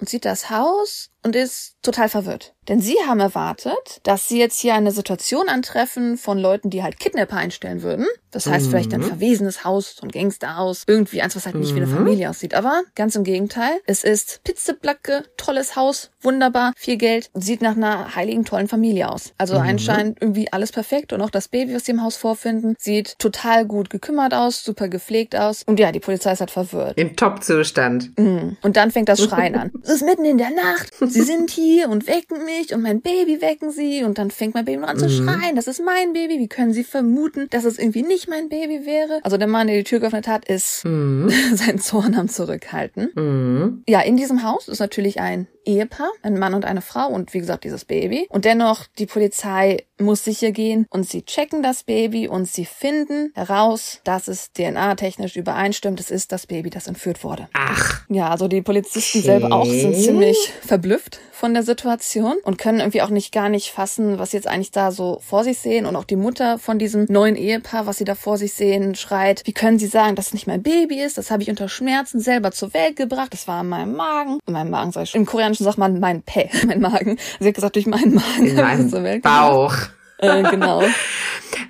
[0.00, 2.54] und sieht das Haus und ist total verwirrt.
[2.68, 7.00] Denn sie haben erwartet, dass sie jetzt hier eine Situation antreffen von Leuten, die halt
[7.00, 8.06] Kidnapper einstellen würden.
[8.30, 8.70] Das heißt Mhm.
[8.70, 11.96] vielleicht ein verwesenes Haus, so ein Gangsterhaus, irgendwie eins, was halt nicht wie eine Mhm.
[11.96, 12.54] Familie aussieht.
[12.54, 18.14] Aber ganz im Gegenteil, es ist pizzeblacke, tolles Haus, wunderbar, viel Geld, sieht nach einer
[18.14, 19.32] heiligen, tollen Familie aus.
[19.36, 19.60] Also Mhm.
[19.60, 23.66] anscheinend irgendwie alles perfekt und auch das Baby, was sie im Haus vorfinden, sieht total
[23.66, 25.64] gut gekümmert aus, super gepflegt aus.
[25.66, 26.98] Und ja, die Polizei ist halt verwirrt.
[26.98, 28.16] Im Top-Zustand.
[28.18, 28.56] Mhm.
[28.62, 29.72] Und dann fängt das Schreien an.
[29.82, 30.90] Es ist mitten in der Nacht.
[31.10, 34.04] Sie sind hier und wecken mich und mein Baby wecken sie.
[34.04, 35.10] Und dann fängt mein Baby noch an zu Mhm.
[35.28, 35.56] schreien.
[35.56, 36.38] Das ist mein Baby.
[36.38, 39.20] Wie können sie vermuten, dass es irgendwie nicht mein Baby wäre?
[39.22, 41.28] Also der Mann, der die Tür geöffnet hat, ist Mhm.
[41.54, 43.10] sein Zorn am Zurückhalten.
[43.14, 43.82] Mhm.
[43.88, 47.38] Ja, in diesem Haus ist natürlich ein Ehepaar, ein Mann und eine Frau und wie
[47.38, 48.26] gesagt dieses Baby.
[48.30, 53.32] Und dennoch, die Polizei muss sicher gehen und sie checken das Baby und sie finden
[53.34, 56.00] heraus, dass es DNA-technisch übereinstimmt.
[56.00, 57.48] Es ist das Baby, das entführt wurde.
[57.52, 58.02] Ach.
[58.08, 59.26] Ja, also die Polizisten okay.
[59.26, 63.70] selber auch sind ziemlich verblüfft von der Situation und können irgendwie auch nicht gar nicht
[63.70, 67.06] fassen, was jetzt eigentlich da so vor sich sehen und auch die Mutter von diesem
[67.08, 70.32] neuen Ehepaar, was sie da vor sich sehen, schreit, wie können sie sagen, dass es
[70.34, 73.62] nicht mein Baby ist, das habe ich unter Schmerzen selber zur Welt gebracht, das war
[73.62, 76.80] in meinem Magen, in meinem Magen sag ich, im Koreanischen sagt man mein Pe, mein
[76.80, 77.18] Magen.
[77.38, 79.74] Sie hat gesagt, durch meinen Magen in meinem zur Welt Bauch.
[80.20, 80.82] Äh, genau.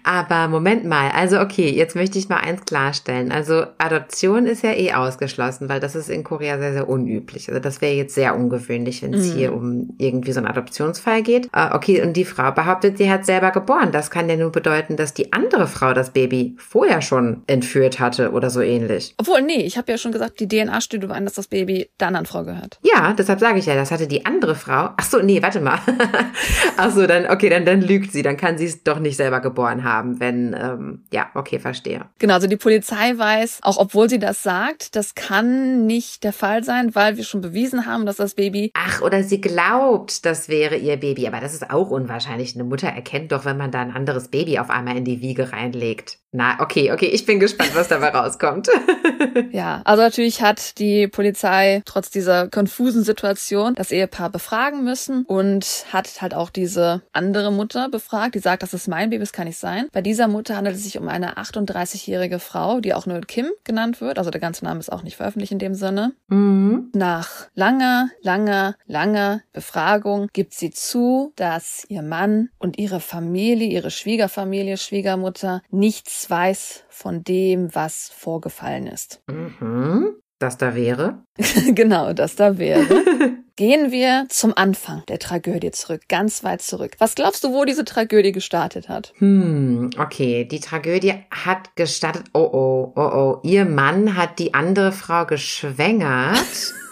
[0.03, 3.33] Aber Moment mal, also okay, jetzt möchte ich mal eins klarstellen.
[3.33, 7.49] Also Adoption ist ja eh ausgeschlossen, weil das ist in Korea sehr, sehr unüblich.
[7.49, 9.37] Also das wäre jetzt sehr ungewöhnlich, wenn es mm.
[9.37, 11.49] hier um irgendwie so einen Adoptionsfall geht.
[11.53, 13.93] Äh, okay, und die Frau behauptet, sie hat selber geboren.
[13.93, 18.33] Das kann ja nur bedeuten, dass die andere Frau das Baby vorher schon entführt hatte
[18.33, 19.15] oder so ähnlich.
[19.19, 22.27] Obwohl, nee, ich habe ja schon gesagt, die DNA-Studie war, dass das Baby der anderen
[22.27, 22.79] Frau gehört.
[22.83, 24.91] Ja, deshalb sage ich ja, das hatte die andere Frau.
[24.97, 25.79] Ach so, nee, warte mal.
[26.77, 28.23] Ach so, dann, okay, dann, dann lügt sie.
[28.23, 32.07] Dann kann sie es doch nicht selber geboren haben, wenn, ähm, ja, okay, verstehe.
[32.19, 36.65] Genau, also die Polizei weiß, auch obwohl sie das sagt, das kann nicht der Fall
[36.65, 38.71] sein, weil wir schon bewiesen haben, dass das Baby.
[38.75, 42.55] Ach, oder sie glaubt, das wäre ihr Baby, aber das ist auch unwahrscheinlich.
[42.55, 45.53] Eine Mutter erkennt doch, wenn man da ein anderes Baby auf einmal in die Wiege
[45.53, 46.20] reinlegt.
[46.33, 48.69] Na, okay, okay, ich bin gespannt, was dabei rauskommt.
[49.51, 55.87] ja, also natürlich hat die Polizei trotz dieser konfusen Situation das Ehepaar befragen müssen und
[55.93, 59.49] hat halt auch diese andere Mutter befragt, die sagt, das ist mein Baby, das kann
[59.49, 59.89] nicht sein.
[59.93, 64.01] Bei dieser Mutter handelt es sich um eine 38-jährige Frau, die auch nur Kim genannt
[64.01, 64.19] wird.
[64.19, 66.13] Also der ganze Name ist auch nicht veröffentlicht in dem Sinne.
[66.29, 66.91] Mhm.
[66.95, 73.91] Nach langer, langer, langer Befragung gibt sie zu, dass ihr Mann und ihre Familie, ihre
[73.91, 79.23] Schwiegerfamilie, Schwiegermutter nichts nichts weiß von dem, was vorgefallen ist.
[79.27, 80.17] Mhm.
[80.39, 81.23] Das da wäre?
[81.75, 82.87] genau, das da wäre.
[83.57, 86.93] Gehen wir zum Anfang der Tragödie zurück, ganz weit zurück.
[86.99, 89.13] Was glaubst du, wo diese Tragödie gestartet hat?
[89.19, 90.47] Hm, okay.
[90.47, 92.25] Die Tragödie hat gestartet.
[92.33, 93.41] Oh oh, oh oh.
[93.43, 96.75] Ihr Mann hat die andere Frau geschwängert.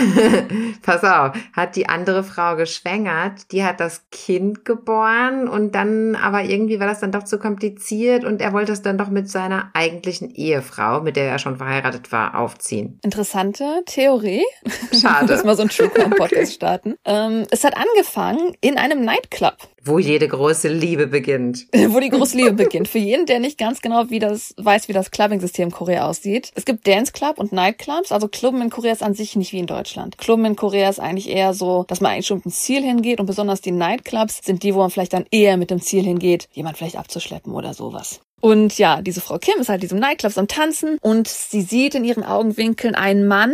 [0.82, 6.42] Pass auf, hat die andere Frau geschwängert, die hat das Kind geboren und dann, aber
[6.44, 9.70] irgendwie war das dann doch zu kompliziert und er wollte es dann doch mit seiner
[9.74, 12.98] eigentlichen Ehefrau, mit der er schon verheiratet war, aufziehen.
[13.02, 14.44] Interessante Theorie.
[14.92, 15.26] Schade.
[15.28, 16.46] Lass mal so einen True Crime Podcast okay.
[16.46, 16.94] starten.
[17.04, 19.56] Ähm, es hat angefangen in einem Nightclub.
[19.82, 21.66] Wo jede große Liebe beginnt.
[21.88, 22.88] Wo die große Liebe beginnt.
[22.88, 26.52] Für jeden, der nicht ganz genau wie das weiß, wie das Clubbing-System in Korea aussieht.
[26.54, 28.12] Es gibt Dance Club und Nightclubs.
[28.12, 30.18] Also Clubben in Korea ist an sich nicht wie in Deutschland.
[30.18, 33.20] Clubben in Korea ist eigentlich eher so, dass man eigentlich schon mit dem Ziel hingeht
[33.20, 36.48] und besonders die Nightclubs sind die, wo man vielleicht dann eher mit dem Ziel hingeht,
[36.52, 38.20] jemand vielleicht abzuschleppen oder sowas.
[38.40, 42.04] Und ja, diese Frau Kim ist halt diesem Nightclubs am Tanzen und sie sieht in
[42.04, 43.52] ihren Augenwinkeln einen Mann,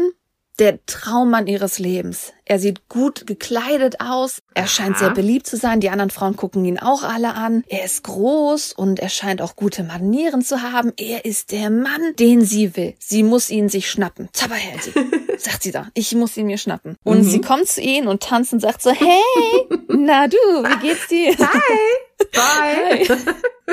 [0.58, 2.32] der Traummann ihres Lebens.
[2.48, 6.64] Er sieht gut gekleidet aus, er scheint sehr beliebt zu sein, die anderen Frauen gucken
[6.64, 7.64] ihn auch alle an.
[7.66, 10.92] Er ist groß und er scheint auch gute Manieren zu haben.
[10.96, 12.94] Er ist der Mann, den sie will.
[13.00, 14.28] Sie muss ihn sich schnappen.
[14.32, 14.92] sie,
[15.38, 15.88] sagt sie da.
[15.94, 16.96] Ich muss ihn mir schnappen.
[17.02, 17.24] Und mhm.
[17.24, 21.36] sie kommt zu ihm und tanzt und sagt so, hey, na du, wie geht's dir?
[21.38, 21.96] Hi.
[22.32, 23.16] Bye.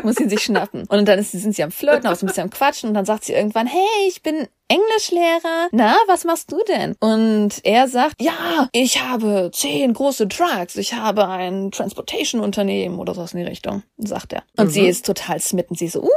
[0.03, 0.85] Muss ihn sich schnappen.
[0.87, 3.05] Und dann ist, sind sie am Flirten, auch so ein bisschen am Quatschen und dann
[3.05, 5.69] sagt sie irgendwann, hey, ich bin Englischlehrer.
[5.71, 6.95] Na, was machst du denn?
[6.99, 10.75] Und er sagt, ja, ich habe zehn große Trucks.
[10.77, 14.43] Ich habe ein Transportation-Unternehmen oder sowas in die Richtung, sagt er.
[14.57, 14.71] Und mhm.
[14.71, 15.75] sie ist total smitten.
[15.75, 16.09] Sie ist so, uh,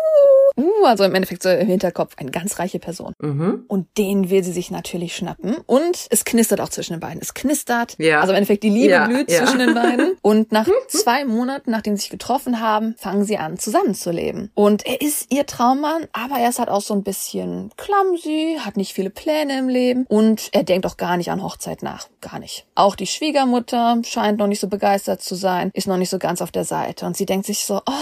[0.56, 3.12] uh, also im Endeffekt so im Hinterkopf eine ganz reiche Person.
[3.20, 3.64] Mhm.
[3.68, 5.56] Und den will sie sich natürlich schnappen.
[5.66, 7.20] Und es knistert auch zwischen den beiden.
[7.20, 7.96] Es knistert.
[7.98, 8.20] Ja.
[8.20, 9.38] Also im Endeffekt die Liebe ja, blüht ja.
[9.38, 10.16] zwischen den beiden.
[10.22, 14.50] Und nach zwei Monaten, nachdem sie sich getroffen haben, fangen sie an, zusammenzuleben.
[14.54, 18.76] Und er ist ihr Traummann, aber er ist halt auch so ein bisschen clumsy, hat
[18.76, 22.08] nicht viele Pläne im Leben und er denkt auch gar nicht an Hochzeit nach.
[22.20, 22.66] Gar nicht.
[22.74, 26.42] Auch die Schwiegermutter scheint noch nicht so begeistert zu sein, ist noch nicht so ganz
[26.42, 27.06] auf der Seite.
[27.06, 27.92] Und sie denkt sich so, oh,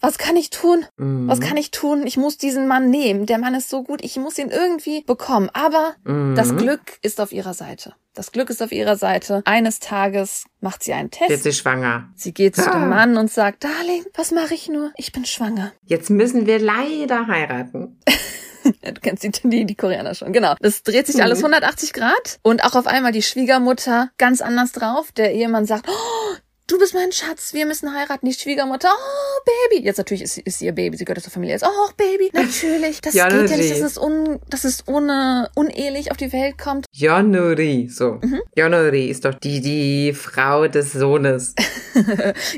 [0.00, 0.84] was kann ich tun?
[0.96, 1.28] Mhm.
[1.28, 2.03] Was kann ich tun?
[2.06, 3.26] Ich muss diesen Mann nehmen.
[3.26, 5.50] Der Mann ist so gut, ich muss ihn irgendwie bekommen.
[5.52, 6.34] Aber mhm.
[6.34, 7.94] das Glück ist auf ihrer Seite.
[8.14, 9.42] Das Glück ist auf ihrer Seite.
[9.44, 11.30] Eines Tages macht sie einen Test.
[11.30, 12.10] Wird sie schwanger.
[12.14, 14.92] Sie geht zu dem Mann und sagt, Darling, was mache ich nur?
[14.96, 15.72] Ich bin schwanger.
[15.84, 17.98] Jetzt müssen wir leider heiraten.
[18.82, 20.32] du kennst die, die, die Koreaner schon.
[20.32, 20.54] Genau.
[20.60, 21.98] Das dreht sich alles 180 mhm.
[21.98, 25.10] Grad und auch auf einmal die Schwiegermutter ganz anders drauf.
[25.12, 29.84] Der Ehemann sagt, oh, du bist mein Schatz, wir müssen heiraten, die Schwiegermutter, oh, Baby.
[29.84, 31.54] Jetzt natürlich ist, ist sie ihr Baby, sie gehört zur Familie.
[31.54, 33.00] Jetzt, oh, Baby, natürlich.
[33.00, 36.58] Das Ja, geht ja nicht, dass es, un, dass es ohne, unehelich auf die Welt
[36.58, 36.86] kommt.
[36.92, 38.18] Yonori, so.
[38.22, 38.40] Mhm.
[38.56, 41.54] Yonori ist doch die, die Frau des Sohnes.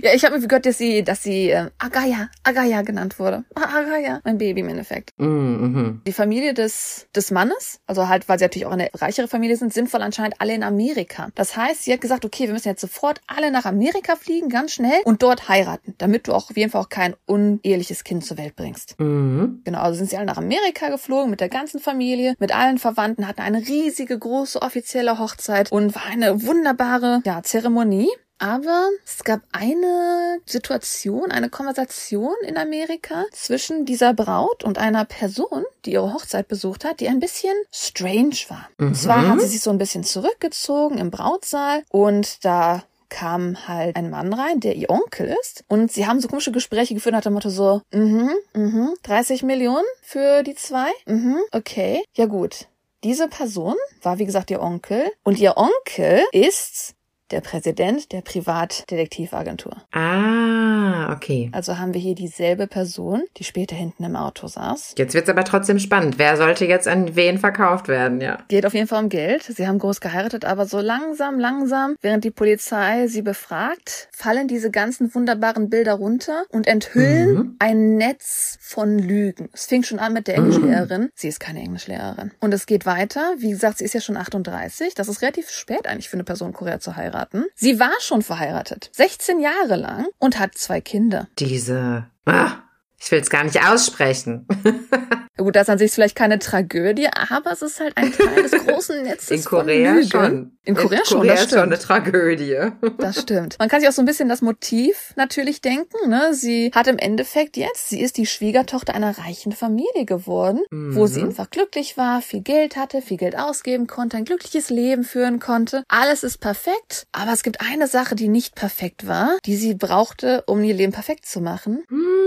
[0.03, 3.45] Ja, ich habe mir gehört, dass sie, dass sie äh, Agaya, Agaya genannt wurde.
[3.55, 5.11] Ah, Agaya, mein Baby im Endeffekt.
[5.19, 6.03] Mm, mhm.
[6.07, 9.75] Die Familie des, des Mannes, also halt, weil sie natürlich auch eine reichere Familie sind,
[9.75, 11.29] sind wohl anscheinend alle in Amerika.
[11.35, 14.73] Das heißt, sie hat gesagt, okay, wir müssen jetzt sofort alle nach Amerika fliegen, ganz
[14.73, 18.39] schnell, und dort heiraten, damit du auch auf jeden Fall auch kein uneheliches Kind zur
[18.39, 18.99] Welt bringst.
[18.99, 19.63] Mhm.
[19.65, 23.27] Genau, also sind sie alle nach Amerika geflogen mit der ganzen Familie, mit allen Verwandten,
[23.27, 28.09] hatten eine riesige, große offizielle Hochzeit und war eine wunderbare ja, Zeremonie.
[28.39, 35.65] Aber es gab eine Situation, eine Konversation in Amerika zwischen dieser Braut und einer Person,
[35.87, 38.69] die ihre Hochzeit besucht hat, die ein bisschen strange war.
[38.79, 42.83] Und zwar hat sie sich so ein bisschen zurückgezogen im Brautsaal und da
[43.17, 45.65] kam halt ein Mann rein, der ihr Onkel ist.
[45.69, 49.87] Und sie haben so komische Gespräche geführt nach dem Motto so, mhm, mhm, 30 Millionen
[50.03, 50.89] für die zwei?
[51.07, 52.05] Mhm, okay.
[52.15, 52.67] Ja gut.
[53.05, 55.11] Diese Person war, wie gesagt, ihr Onkel.
[55.23, 56.96] Und ihr Onkel ist
[57.31, 59.77] der Präsident der Privatdetektivagentur.
[59.93, 61.51] Ah, okay.
[61.53, 64.95] Also haben wir hier dieselbe Person, die später hinten im Auto saß.
[64.97, 66.19] Jetzt wird's aber trotzdem spannend.
[66.19, 68.39] Wer sollte jetzt an wen verkauft werden, ja?
[68.49, 69.43] Geht auf jeden Fall um Geld.
[69.45, 74.71] Sie haben groß geheiratet, aber so langsam, langsam, während die Polizei sie befragt, fallen diese
[74.71, 77.57] ganzen wunderbaren Bilder runter und enthüllen Mhm.
[77.59, 79.49] ein Netz von Lügen.
[79.53, 81.09] Es fing schon an mit der Englischlehrerin.
[81.15, 82.31] Sie ist keine Englischlehrerin.
[82.41, 83.35] Und es geht weiter.
[83.39, 84.95] Wie gesagt, sie ist ja schon 38.
[84.95, 87.16] Das ist relativ spät eigentlich für eine Person Korea zu heiraten.
[87.55, 88.91] Sie war schon verheiratet.
[88.93, 91.29] 16 Jahre lang und hat zwei Kinder.
[91.39, 92.07] Diese.
[92.25, 92.59] Ah,
[92.99, 94.47] ich will's gar nicht aussprechen.
[95.37, 98.53] Gut, das ist an sich vielleicht keine Tragödie, aber es ist halt ein Teil des
[98.67, 100.11] großen Netzes In Korea von Lügen.
[100.11, 100.59] schon.
[100.65, 101.87] In Korea, schon, Korea das ist schon eine stimmt.
[101.89, 102.57] Tragödie.
[102.99, 103.57] Das stimmt.
[103.59, 106.09] Man kann sich auch so ein bisschen das Motiv natürlich denken.
[106.09, 106.33] Ne?
[106.33, 111.21] Sie hat im Endeffekt jetzt, sie ist die Schwiegertochter einer reichen Familie geworden, wo sie
[111.21, 111.27] Mhm.
[111.29, 115.85] einfach glücklich war, viel Geld hatte, viel Geld ausgeben konnte, ein glückliches Leben führen konnte.
[115.89, 120.43] Alles ist perfekt, aber es gibt eine Sache, die nicht perfekt war, die sie brauchte,
[120.47, 121.85] um ihr Leben perfekt zu machen.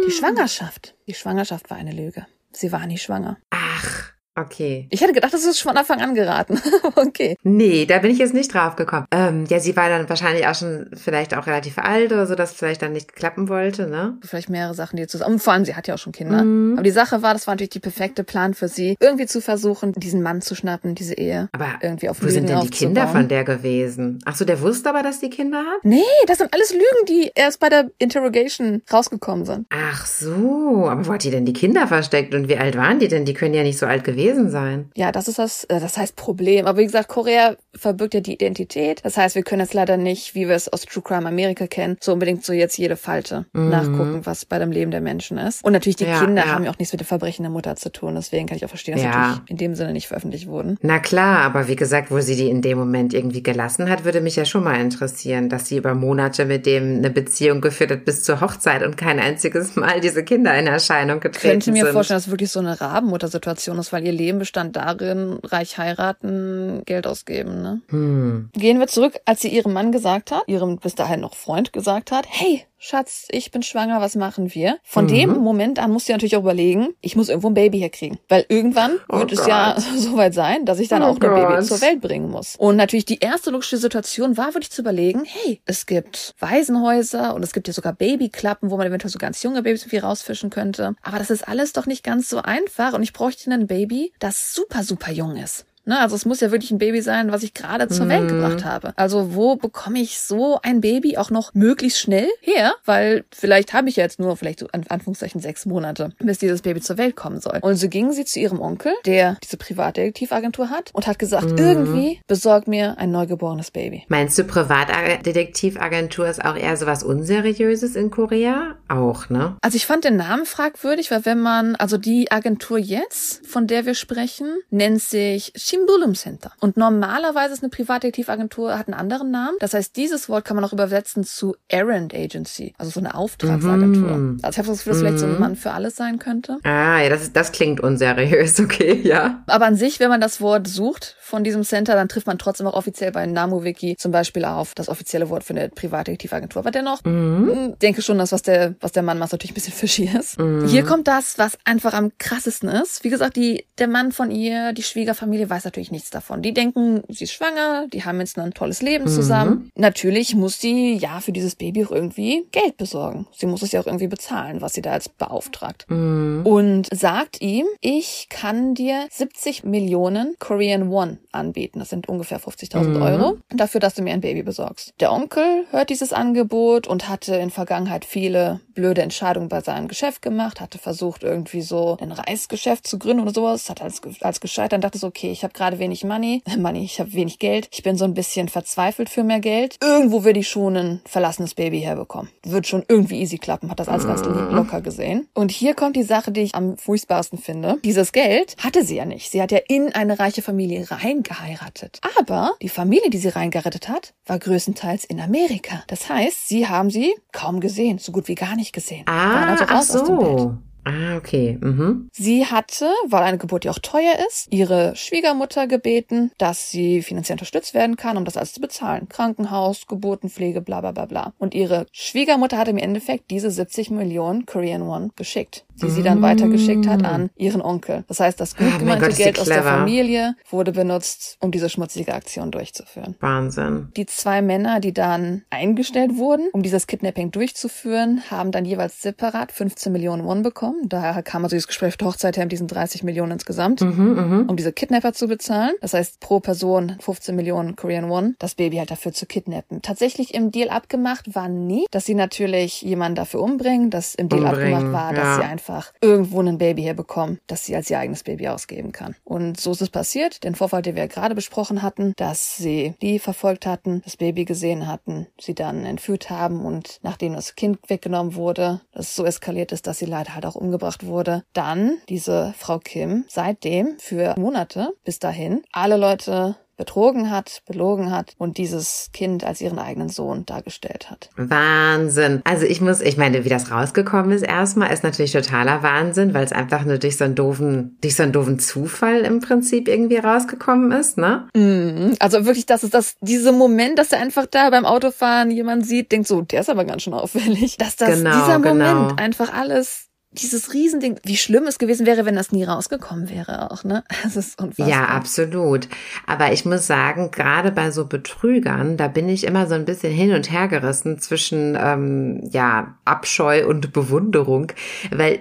[0.07, 0.58] Die Schwangerschaft.
[1.07, 2.25] Die Schwangerschaft war eine Lüge.
[2.51, 3.37] Sie war nie schwanger.
[3.49, 4.08] Ach,
[4.41, 4.87] okay.
[4.91, 6.59] Ich hätte gedacht, das ist von Anfang an geraten.
[6.95, 7.35] okay.
[7.43, 9.05] Nee, da bin ich jetzt nicht drauf gekommen.
[9.11, 12.51] Ähm, ja, sie war dann wahrscheinlich auch schon vielleicht auch relativ alt oder so, dass
[12.51, 14.17] es vielleicht dann nicht klappen wollte, ne?
[14.23, 15.33] vielleicht mehrere Sachen, die zusammen.
[15.33, 16.43] Und vor allem, sie hat ja auch schon Kinder.
[16.43, 16.73] Mhm.
[16.73, 19.93] Aber die Sache war, das war natürlich die perfekte Plan für sie, irgendwie zu versuchen,
[19.93, 21.49] diesen Mann zu schnappen, diese Ehe.
[21.51, 24.19] Aber irgendwie auf wo sind Lügen denn die Kinder von der gewesen?
[24.25, 25.83] Ach so, der wusste aber, dass die Kinder hat?
[25.83, 29.67] Nee, das sind alles Lügen, die erst bei der Interrogation rausgekommen sind.
[29.69, 33.07] Ach so, aber wo hat die denn die Kinder versteckt und wie alt waren die
[33.07, 33.25] denn?
[33.25, 34.91] Die können ja nicht so alt gewesen sein.
[34.95, 36.65] Ja, das ist das, äh, das heißt Problem.
[36.67, 38.99] Aber wie gesagt, Korea verbirgt ja die Identität.
[39.03, 41.97] Das heißt, wir können jetzt leider nicht, wie wir es aus True Crime Amerika kennen,
[42.01, 45.63] so unbedingt so jetzt jede Falte nachgucken, was bei dem Leben der Menschen ist.
[45.63, 46.09] Und natürlich die Mhm.
[46.09, 46.51] Ja, Kinder ja.
[46.53, 48.15] haben ja auch nichts mit dem Verbrechen der Mutter zu tun.
[48.15, 49.11] Deswegen kann ich auch verstehen, dass Ja.
[49.11, 50.77] natürlich in dem Sinne nicht veröffentlicht wurden.
[50.81, 54.21] Na klar, aber wie gesagt, wo sie die in dem Moment irgendwie gelassen hat, würde
[54.21, 58.05] mich ja schon mal interessieren, dass sie über Monate mit dem eine Beziehung geführt hat
[58.05, 61.93] bis zur Hochzeit und kein einziges Mal diese Kinder in Erscheinung getreten könnte mir sind.
[61.93, 66.81] vorstellen, dass es wirklich so eine Rabenmutter-Situation ist, weil ihr Leben bestand darin, reich heiraten,
[66.85, 67.61] Geld ausgeben.
[67.61, 67.68] Ne?
[67.89, 68.49] Hm.
[68.53, 72.11] Gehen wir zurück, als sie ihrem Mann gesagt hat, ihrem bis dahin noch Freund gesagt
[72.11, 74.77] hat, hey, Schatz, ich bin schwanger, was machen wir?
[74.83, 75.09] Von Mhm.
[75.09, 78.19] dem Moment an musst du natürlich auch überlegen, ich muss irgendwo ein Baby herkriegen.
[78.29, 79.83] Weil irgendwann Oh wird es ja Gott.
[79.97, 81.65] soweit sein, dass ich dann Oh auch ein Baby Gott.
[81.65, 82.55] zur Welt bringen muss.
[82.55, 87.43] Und natürlich die erste logische Situation war wirklich zu überlegen, hey, es gibt Waisenhäuser und
[87.43, 90.95] es gibt ja sogar Babyklappen, wo man eventuell so ganz junge Babys irgendwie rausfischen könnte.
[91.01, 94.53] Aber das ist alles doch nicht ganz so einfach und ich bräuchte ein Baby, das
[94.53, 95.65] super, super jung ist.
[95.89, 98.63] Ne, also es muss ja wirklich ein Baby sein, was ich gerade zur Welt gebracht
[98.63, 98.93] habe.
[98.95, 102.73] Also wo bekomme ich so ein Baby auch noch möglichst schnell her?
[102.85, 106.61] Weil vielleicht habe ich ja jetzt nur vielleicht so an Anführungszeichen sechs Monate, bis dieses
[106.61, 107.57] Baby zur Welt kommen soll.
[107.63, 112.21] Und so ging sie zu ihrem Onkel, der diese Privatdetektivagentur hat, und hat gesagt, irgendwie
[112.27, 114.05] besorg mir ein neugeborenes Baby.
[114.09, 118.75] Meinst du, Privatdetektivagentur ist auch eher sowas Unseriöses in Korea?
[118.89, 119.57] Auch, ne?
[119.61, 123.87] Also ich fand den Namen fragwürdig, weil wenn man, also die Agentur jetzt, von der
[123.87, 126.51] wir sprechen, nennt sich Shimbulum Center.
[126.59, 129.57] Und normalerweise ist eine Privatdetektivagentur, hat einen anderen Namen.
[129.59, 134.09] Das heißt, dieses Wort kann man auch übersetzen zu Errand Agency, also so eine Auftragsagentur.
[134.09, 134.39] Mhm.
[134.41, 136.57] Also ich habe das Gefühl, dass vielleicht so ein Mann für alles sein könnte.
[136.63, 139.43] Ah, ja, das, ist, das klingt unseriös, okay, ja.
[139.47, 142.67] Aber an sich, wenn man das Wort sucht, von diesem Center, dann trifft man trotzdem
[142.67, 146.61] auch offiziell bei NamuWiki zum Beispiel auf das offizielle Wort für eine Privatdetektivagentur.
[146.61, 147.75] Aber dennoch, mhm.
[147.81, 150.39] denke schon, dass was der, was der Mann macht, natürlich ein bisschen fishy ist.
[150.39, 150.67] Mhm.
[150.67, 153.03] Hier kommt das, was einfach am krassesten ist.
[153.03, 156.41] Wie gesagt, die, der Mann von ihr, die Schwiegerfamilie weiß natürlich nichts davon.
[156.41, 159.09] Die denken, sie ist schwanger, die haben jetzt ein tolles Leben mhm.
[159.09, 159.71] zusammen.
[159.75, 163.27] Natürlich muss sie ja für dieses Baby auch irgendwie Geld besorgen.
[163.37, 165.85] Sie muss es ja auch irgendwie bezahlen, was sie da als beauftragt.
[165.89, 166.41] Mhm.
[166.43, 171.79] Und sagt ihm, ich kann dir 70 Millionen Korean Won anbieten.
[171.79, 173.01] Das sind ungefähr 50.000 mhm.
[173.01, 174.93] Euro dafür, dass du mir ein Baby besorgst.
[174.99, 180.21] Der Onkel hört dieses Angebot und hatte in Vergangenheit viele blöde Entscheidungen bei seinem Geschäft
[180.21, 184.83] gemacht, hatte versucht irgendwie so ein Reisgeschäft zu gründen oder sowas, hat als, als gescheitert,
[184.83, 187.97] dachte so, okay, ich habe gerade wenig Money, Money, ich habe wenig Geld, ich bin
[187.97, 189.77] so ein bisschen verzweifelt für mehr Geld.
[189.81, 192.31] Irgendwo würde ich schon ein verlassenes Baby herbekommen.
[192.43, 194.55] Wird schon irgendwie easy klappen, hat das alles ganz mhm.
[194.55, 195.27] locker gesehen.
[195.33, 197.77] Und hier kommt die Sache, die ich am furchtbarsten finde.
[197.83, 199.29] Dieses Geld hatte sie ja nicht.
[199.29, 201.99] Sie hat ja in eine reiche Familie reingeheiratet.
[202.17, 205.83] Aber die Familie, die sie reingerettet hat, war größtenteils in Amerika.
[205.87, 209.03] Das heißt, sie haben sie kaum gesehen, so gut wie gar nicht gesehen.
[209.07, 210.57] Ah, also ach so.
[210.85, 211.57] Ah, okay.
[211.61, 212.09] Mhm.
[212.13, 217.35] Sie hatte, weil eine Geburt ja auch teuer ist, ihre Schwiegermutter gebeten, dass sie finanziell
[217.35, 219.07] unterstützt werden kann, um das alles zu bezahlen.
[219.09, 221.33] Krankenhaus, Geburtenpflege, bla bla bla bla.
[221.37, 226.21] Und ihre Schwiegermutter hat im Endeffekt diese 70 Millionen Korean Won geschickt die sie dann
[226.21, 228.03] weitergeschickt hat an ihren Onkel.
[228.07, 231.69] Das heißt, das gut gemeinte oh Gott, Geld aus der Familie wurde benutzt, um diese
[231.69, 233.15] schmutzige Aktion durchzuführen.
[233.19, 233.89] Wahnsinn.
[233.95, 239.51] Die zwei Männer, die dann eingestellt wurden, um dieses Kidnapping durchzuführen, haben dann jeweils separat
[239.51, 240.87] 15 Millionen Won bekommen.
[240.87, 244.49] Daher kam also dieses Gespräch für Hochzeit her mit diesen 30 Millionen insgesamt, mhm, mhm,
[244.49, 245.73] um diese Kidnapper zu bezahlen.
[245.81, 249.81] Das heißt, pro Person 15 Millionen Korean Won, das Baby halt dafür zu kidnappen.
[249.81, 254.43] Tatsächlich im Deal abgemacht war nie, dass sie natürlich jemanden dafür umbringen, dass im Deal
[254.43, 255.35] umbringen, abgemacht war, dass ja.
[255.35, 259.15] sie einfach einfach irgendwo ein Baby herbekommen, das sie als ihr eigenes Baby ausgeben kann.
[259.23, 260.43] Und so ist es passiert.
[260.43, 264.87] Den Vorfall, den wir gerade besprochen hatten, dass sie die verfolgt hatten, das Baby gesehen
[264.87, 269.87] hatten, sie dann entführt haben und nachdem das Kind weggenommen wurde, das so eskaliert ist,
[269.87, 275.19] dass sie leider halt auch umgebracht wurde, dann diese Frau Kim seitdem für Monate bis
[275.19, 281.11] dahin alle Leute betrogen hat, belogen hat und dieses Kind als ihren eigenen Sohn dargestellt
[281.11, 281.29] hat.
[281.35, 282.41] Wahnsinn.
[282.45, 286.45] Also ich muss, ich meine, wie das rausgekommen ist erstmal, ist natürlich totaler Wahnsinn, weil
[286.45, 290.17] es einfach nur durch so einen doofen, durch so einen doofen Zufall im Prinzip irgendwie
[290.17, 291.49] rausgekommen ist, ne?
[291.53, 292.15] Mhm.
[292.19, 296.13] Also wirklich, das ist das, dieser Moment, dass er einfach da beim Autofahren jemand sieht,
[296.13, 297.75] denkt so, der ist aber ganz schön auffällig.
[297.77, 299.15] Dass das, genau, dieser Moment genau.
[299.17, 303.83] einfach alles dieses Riesending, wie schlimm es gewesen wäre, wenn das nie rausgekommen wäre auch,
[303.83, 304.03] ne?
[304.23, 304.87] Das ist unfassbar.
[304.87, 305.87] Ja, absolut.
[306.27, 310.13] Aber ich muss sagen, gerade bei so Betrügern, da bin ich immer so ein bisschen
[310.13, 314.71] hin und her gerissen zwischen ähm, ja Abscheu und Bewunderung,
[315.11, 315.39] weil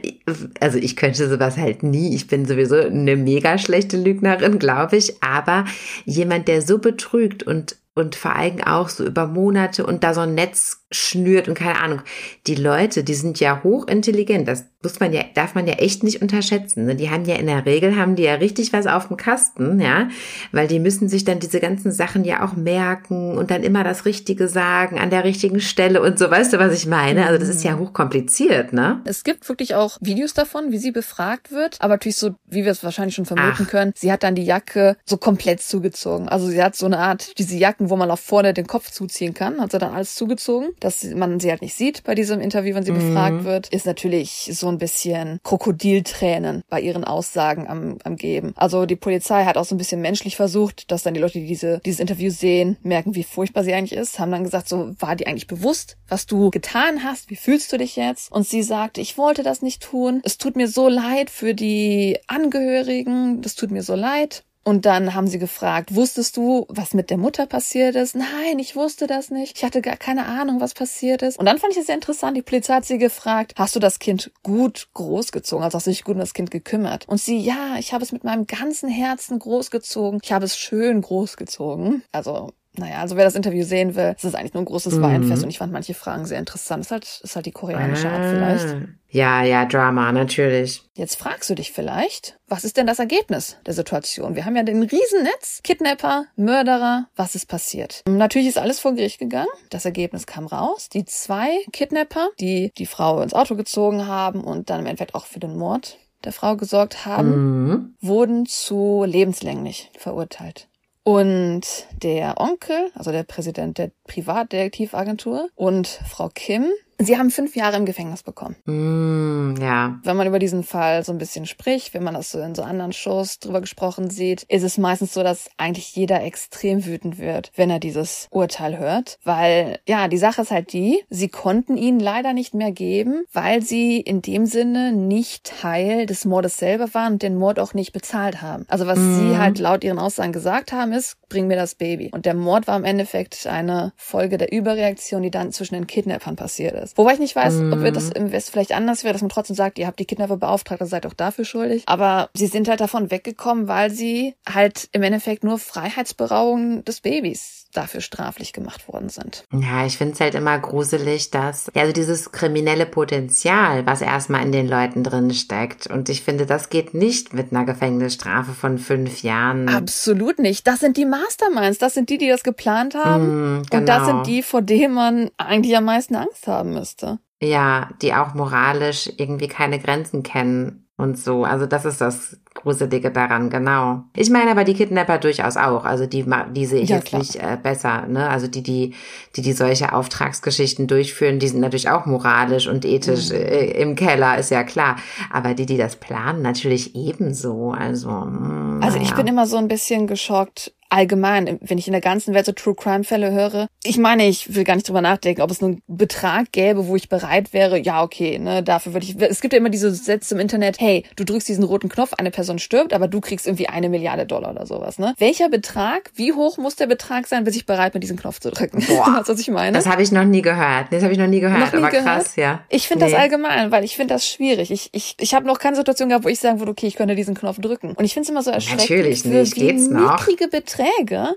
[0.61, 2.14] also ich könnte sowas halt nie.
[2.14, 5.22] Ich bin sowieso eine mega schlechte Lügnerin, glaube ich.
[5.22, 5.66] Aber
[6.07, 10.20] jemand, der so betrügt und und vor allem auch so über Monate und da so
[10.20, 12.01] ein Netz schnürt und keine Ahnung.
[12.46, 14.48] Die Leute, die sind ja hochintelligent.
[14.48, 16.87] Das muss man ja, darf man ja echt nicht unterschätzen.
[16.87, 16.94] Ne?
[16.94, 20.09] Die haben ja in der Regel, haben die ja richtig was auf dem Kasten, ja,
[20.53, 24.05] weil die müssen sich dann diese ganzen Sachen ja auch merken und dann immer das
[24.05, 26.31] Richtige sagen an der richtigen Stelle und so.
[26.31, 27.27] Weißt du, was ich meine?
[27.27, 27.81] Also das ist ja mhm.
[27.81, 29.03] hochkompliziert, ne?
[29.05, 32.72] Es gibt wirklich auch Videos davon, wie sie befragt wird, aber natürlich so, wie wir
[32.72, 33.70] es wahrscheinlich schon vermuten Ach.
[33.70, 36.29] können, sie hat dann die Jacke so komplett zugezogen.
[36.29, 39.35] Also sie hat so eine Art, diese Jacken, wo man auch vorne den Kopf zuziehen
[39.35, 42.75] kann, hat sie dann alles zugezogen dass man sie halt nicht sieht bei diesem Interview,
[42.75, 43.09] wenn sie mhm.
[43.09, 48.53] befragt wird, ist natürlich so ein bisschen Krokodiltränen bei ihren Aussagen am, am Geben.
[48.57, 51.47] Also die Polizei hat auch so ein bisschen menschlich versucht, dass dann die Leute, die
[51.47, 55.17] diese, dieses Interview sehen, merken, wie furchtbar sie eigentlich ist, haben dann gesagt, so war
[55.17, 58.33] dir eigentlich bewusst, was du getan hast, wie fühlst du dich jetzt?
[58.33, 62.19] Und sie sagt, ich wollte das nicht tun, es tut mir so leid für die
[62.27, 64.45] Angehörigen, das tut mir so leid.
[64.68, 68.14] Und dann haben sie gefragt, wusstest du, was mit der Mutter passiert ist?
[68.14, 69.57] Nein, ich wusste das nicht.
[69.57, 71.38] Ich hatte gar keine Ahnung, was passiert ist.
[71.38, 72.37] Und dann fand ich es sehr interessant.
[72.37, 75.64] Die Polizei hat sie gefragt, hast du das Kind gut großgezogen?
[75.64, 77.09] Also hast du dich gut um das Kind gekümmert?
[77.09, 80.20] Und sie, ja, ich habe es mit meinem ganzen Herzen großgezogen.
[80.22, 82.02] Ich habe es schön großgezogen.
[82.12, 85.02] Also naja, also wer das Interview sehen will, es ist eigentlich nur ein großes mhm.
[85.02, 86.85] Weinfest und ich fand manche Fragen sehr interessant.
[86.85, 88.76] Ist halt, ist halt die koreanische Art vielleicht.
[89.11, 90.83] Ja, ja, Drama, natürlich.
[90.94, 94.37] Jetzt fragst du dich vielleicht, was ist denn das Ergebnis der Situation?
[94.37, 98.03] Wir haben ja den Riesennetz, Kidnapper, Mörderer, was ist passiert?
[98.07, 99.49] Natürlich ist alles vor Gericht gegangen.
[99.71, 100.90] Das Ergebnis kam raus.
[100.90, 105.25] Die zwei Kidnapper, die die Frau ins Auto gezogen haben und dann im Endeffekt auch
[105.25, 107.94] für den Mord der Frau gesorgt haben, mhm.
[108.01, 110.68] wurden zu lebenslänglich verurteilt.
[111.03, 111.62] Und
[112.03, 116.66] der Onkel, also der Präsident der Privatdetektivagentur und Frau Kim,
[116.99, 118.57] sie haben fünf Jahre im Gefängnis bekommen.
[118.65, 119.99] Mm, ja.
[120.03, 122.63] wenn man über diesen Fall so ein bisschen spricht, wenn man das so in so
[122.63, 127.53] anderen Shows drüber gesprochen sieht, ist es meistens so, dass eigentlich jeder extrem wütend wird,
[127.55, 129.19] wenn er dieses Urteil hört.
[129.25, 133.63] Weil, ja, die Sache ist halt die, sie konnten ihn leider nicht mehr geben, weil
[133.63, 137.93] sie in dem Sinne nicht Teil des Mordes selber waren und den Mord auch nicht
[137.93, 138.65] bezahlt haben.
[138.69, 139.31] Also was mhm.
[139.31, 142.11] sie halt laut ihren Aussagen gesagt haben, ist, bring mir das Baby.
[142.13, 146.37] Und der Mord war im Endeffekt eine Folge der Überreaktion, die dann zwischen den Kidnappern
[146.37, 146.88] passiert ist.
[146.96, 147.72] Wobei ich nicht weiß, mhm.
[147.72, 150.05] ob wir das im West vielleicht anders wäre, dass man trotzdem sagt, ihr habt die
[150.05, 151.83] Kidnapper beauftragt, ihr seid auch dafür schuldig.
[151.87, 157.67] Aber sie sind halt davon weggekommen, weil sie halt im Endeffekt nur Freiheitsberauung des Babys
[157.72, 159.44] dafür straflich gemacht worden sind.
[159.52, 164.52] Ja, ich finde es halt immer gruselig, dass also dieses kriminelle Potenzial, was erstmal in
[164.52, 165.87] den Leuten drin steckt.
[165.87, 169.68] Und ich finde, das geht nicht mit einer Gefängnisstrafe von fünf Jahren.
[169.68, 170.66] Absolut nicht.
[170.66, 171.78] Das sind die Masterminds.
[171.78, 173.58] Das sind die, die das geplant haben.
[173.58, 173.81] Mm, genau.
[173.81, 174.23] Und das sind genau.
[174.25, 177.19] die, vor denen man eigentlich am meisten Angst haben müsste.
[177.41, 181.45] Ja, die auch moralisch irgendwie keine Grenzen kennen und so.
[181.45, 184.03] Also das ist das Gruselige daran, genau.
[184.17, 185.85] Ich meine aber die Kidnapper durchaus auch.
[185.85, 187.21] Also die, die sehe ich ja, jetzt klar.
[187.21, 188.07] nicht äh, besser.
[188.09, 188.29] Ne?
[188.29, 188.95] Also die, die,
[189.37, 193.37] die, die solche Auftragsgeschichten durchführen, die sind natürlich auch moralisch und ethisch mhm.
[193.37, 194.97] äh, im Keller, ist ja klar.
[195.31, 197.71] Aber die, die das planen, natürlich ebenso.
[197.71, 201.93] Also, mh, hm, also ich bin immer so ein bisschen geschockt, allgemein, wenn ich in
[201.93, 205.01] der ganzen Welt so True Crime Fälle höre, ich meine, ich will gar nicht drüber
[205.01, 209.07] nachdenken, ob es einen Betrag gäbe, wo ich bereit wäre, ja, okay, ne, dafür würde
[209.07, 212.15] ich, es gibt ja immer diese Sätze im Internet, hey, du drückst diesen roten Knopf,
[212.15, 215.15] eine Person stirbt, aber du kriegst irgendwie eine Milliarde Dollar oder sowas, ne?
[215.19, 218.51] Welcher Betrag, wie hoch muss der Betrag sein, bis ich bereit bin, diesen Knopf zu
[218.51, 218.85] drücken?
[218.87, 219.77] Boah, weißt, was ich meine?
[219.77, 220.87] Das habe ich noch nie gehört.
[220.91, 222.07] Das habe ich noch nie gehört, noch nie aber gehört?
[222.07, 222.61] krass, ja.
[222.69, 223.13] Ich finde nee.
[223.13, 224.71] das allgemein, weil ich finde das schwierig.
[224.71, 227.15] Ich, ich, ich habe noch keine Situation gehabt, wo ich sagen würde, okay, ich könnte
[227.15, 227.93] diesen Knopf drücken.
[227.93, 228.89] Und ich finde es immer so erschreckend.
[228.89, 230.19] Natürlich nicht, geht's noch.
[230.19, 230.77] niedrige Beträge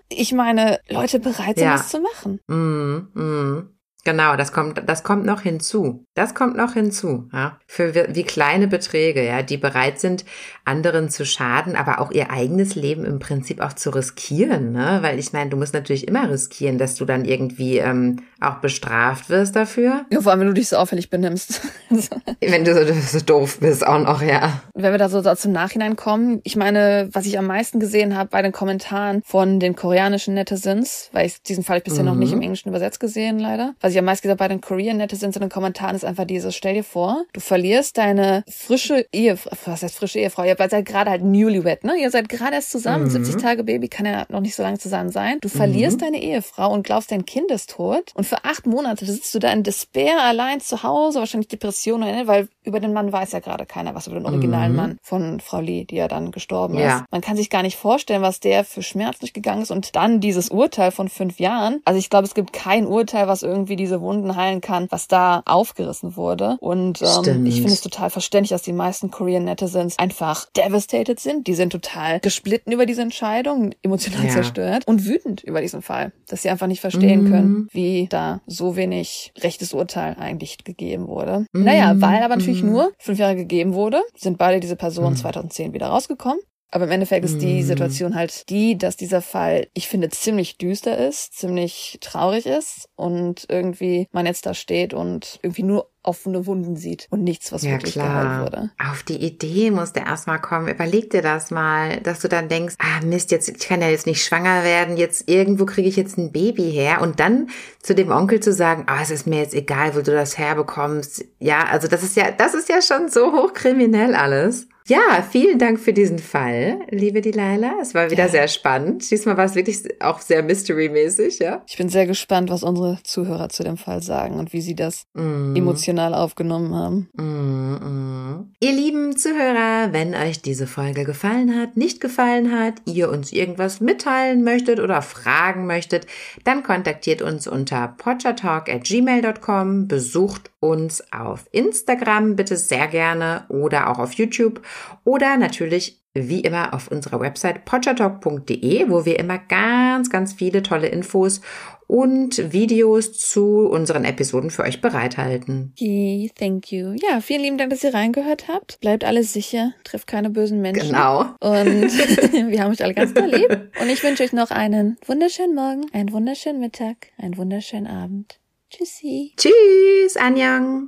[0.09, 1.73] ich meine, Leute bereit sind, ja.
[1.73, 2.39] das zu machen.
[2.47, 3.69] Mm, mm.
[4.03, 6.05] Genau, das kommt, das kommt noch hinzu.
[6.15, 7.59] Das kommt noch hinzu, ja.
[7.67, 10.25] Für wie, kleine Beträge, ja, die bereit sind,
[10.65, 14.99] anderen zu schaden, aber auch ihr eigenes Leben im Prinzip auch zu riskieren, ne?
[15.01, 19.29] Weil ich meine, du musst natürlich immer riskieren, dass du dann irgendwie ähm, auch bestraft
[19.29, 20.05] wirst dafür.
[20.11, 21.61] Ja, vor allem, wenn du dich so auffällig benimmst.
[22.41, 24.61] wenn du so, so, doof bist auch noch, ja.
[24.73, 28.29] Wenn wir da so, zum Nachhinein kommen, ich meine, was ich am meisten gesehen habe
[28.29, 32.09] bei den Kommentaren von den koreanischen Netizens, weil ich diesen Fall ich bisher mhm.
[32.09, 33.75] noch nicht im Englischen übersetzt gesehen, leider.
[33.79, 36.55] Was ich am meisten gesagt bei den Korean Netizens in den Kommentaren ist einfach dieses,
[36.55, 40.43] stell dir vor, du verlierst deine frische Ehefrau, was heißt frische Ehefrau?
[40.43, 41.95] Ihr seid gerade halt newlywed, ne?
[41.99, 43.09] Ihr seid gerade erst zusammen, mhm.
[43.09, 45.37] 70 Tage Baby kann ja noch nicht so lange zusammen sein.
[45.41, 46.05] Du verlierst mhm.
[46.05, 49.51] deine Ehefrau und glaubst, dein Kind ist tot und für acht Monate sitzt du da
[49.51, 53.95] in Despair allein zu Hause, wahrscheinlich Depression, weil über den Mann weiß ja gerade keiner
[53.95, 54.77] was, über den originalen mhm.
[54.77, 56.97] Mann von Frau Lee, die ja dann gestorben ja.
[56.97, 57.03] ist.
[57.11, 60.49] Man kann sich gar nicht vorstellen, was der für Schmerz durchgegangen ist und dann dieses
[60.49, 61.81] Urteil von fünf Jahren.
[61.85, 65.41] Also ich glaube, es gibt kein Urteil, was irgendwie diese Wunden heilen kann, was da
[65.45, 66.57] aufgerissen wurde.
[66.59, 71.47] Und ähm, ich finde es total verständlich, dass die meisten Korean Netizens einfach devastated sind.
[71.47, 74.31] Die sind total gesplitten über diese Entscheidung, emotional ja.
[74.31, 77.29] zerstört und wütend über diesen Fall, dass sie einfach nicht verstehen mhm.
[77.29, 81.45] können, wie da so wenig rechtes Urteil eigentlich gegeben wurde.
[81.51, 81.63] Mhm.
[81.63, 82.71] Naja, weil aber natürlich mhm.
[82.71, 85.73] nur fünf Jahre gegeben wurde, sind beide diese Personen 2010 mhm.
[85.73, 86.39] wieder rausgekommen.
[86.71, 87.63] Aber im Endeffekt ist die mhm.
[87.63, 93.45] Situation halt die, dass dieser Fall, ich finde, ziemlich düster ist, ziemlich traurig ist und
[93.49, 97.71] irgendwie man jetzt da steht und irgendwie nur offene Wunden sieht und nichts, was ja,
[97.71, 98.07] wirklich klar.
[98.07, 98.71] geheilt wurde.
[98.89, 100.67] Auf die Idee musste erstmal kommen.
[100.67, 104.07] Überleg dir das mal, dass du dann denkst, ah Mist, jetzt ich kann ja jetzt
[104.07, 107.49] nicht schwanger werden, jetzt irgendwo kriege ich jetzt ein Baby her und dann
[107.83, 111.25] zu dem Onkel zu sagen, ah, es ist mir jetzt egal, wo du das herbekommst.
[111.39, 114.67] Ja, also das ist ja, das ist ja schon so hochkriminell alles.
[114.87, 117.75] Ja, vielen Dank für diesen Fall, liebe Delilah.
[117.81, 118.29] Es war wieder ja.
[118.29, 119.09] sehr spannend.
[119.11, 121.61] Diesmal war es wirklich auch sehr mystery-mäßig, ja.
[121.67, 125.05] Ich bin sehr gespannt, was unsere Zuhörer zu dem Fall sagen und wie sie das
[125.13, 125.55] mm.
[125.55, 127.09] emotional aufgenommen haben.
[127.13, 128.53] Mm, mm.
[128.59, 133.81] Ihr lieben Zuhörer, wenn euch diese Folge gefallen hat, nicht gefallen hat, ihr uns irgendwas
[133.81, 136.07] mitteilen möchtet oder fragen möchtet,
[136.43, 144.13] dann kontaktiert uns unter pottertalk@gmail.com, besucht uns auf Instagram bitte sehr gerne oder auch auf
[144.13, 144.61] YouTube
[145.03, 150.87] oder natürlich wie immer auf unserer Website podgertalk.de, wo wir immer ganz, ganz viele tolle
[150.87, 151.41] Infos
[151.87, 155.73] und Videos zu unseren Episoden für euch bereithalten.
[155.75, 156.95] Okay, thank you.
[157.01, 158.79] Ja, vielen lieben Dank, dass ihr reingehört habt.
[158.79, 160.87] Bleibt alles sicher, trifft keine bösen Menschen.
[160.87, 161.21] Genau.
[161.39, 161.51] Und
[162.49, 163.71] wir haben euch alle ganz doll lieb.
[163.81, 168.39] Und ich wünsche euch noch einen wunderschönen Morgen, einen wunderschönen Mittag, einen wunderschönen Abend.
[168.69, 169.33] Tschüssi.
[169.35, 170.79] Tschüss, Anjang.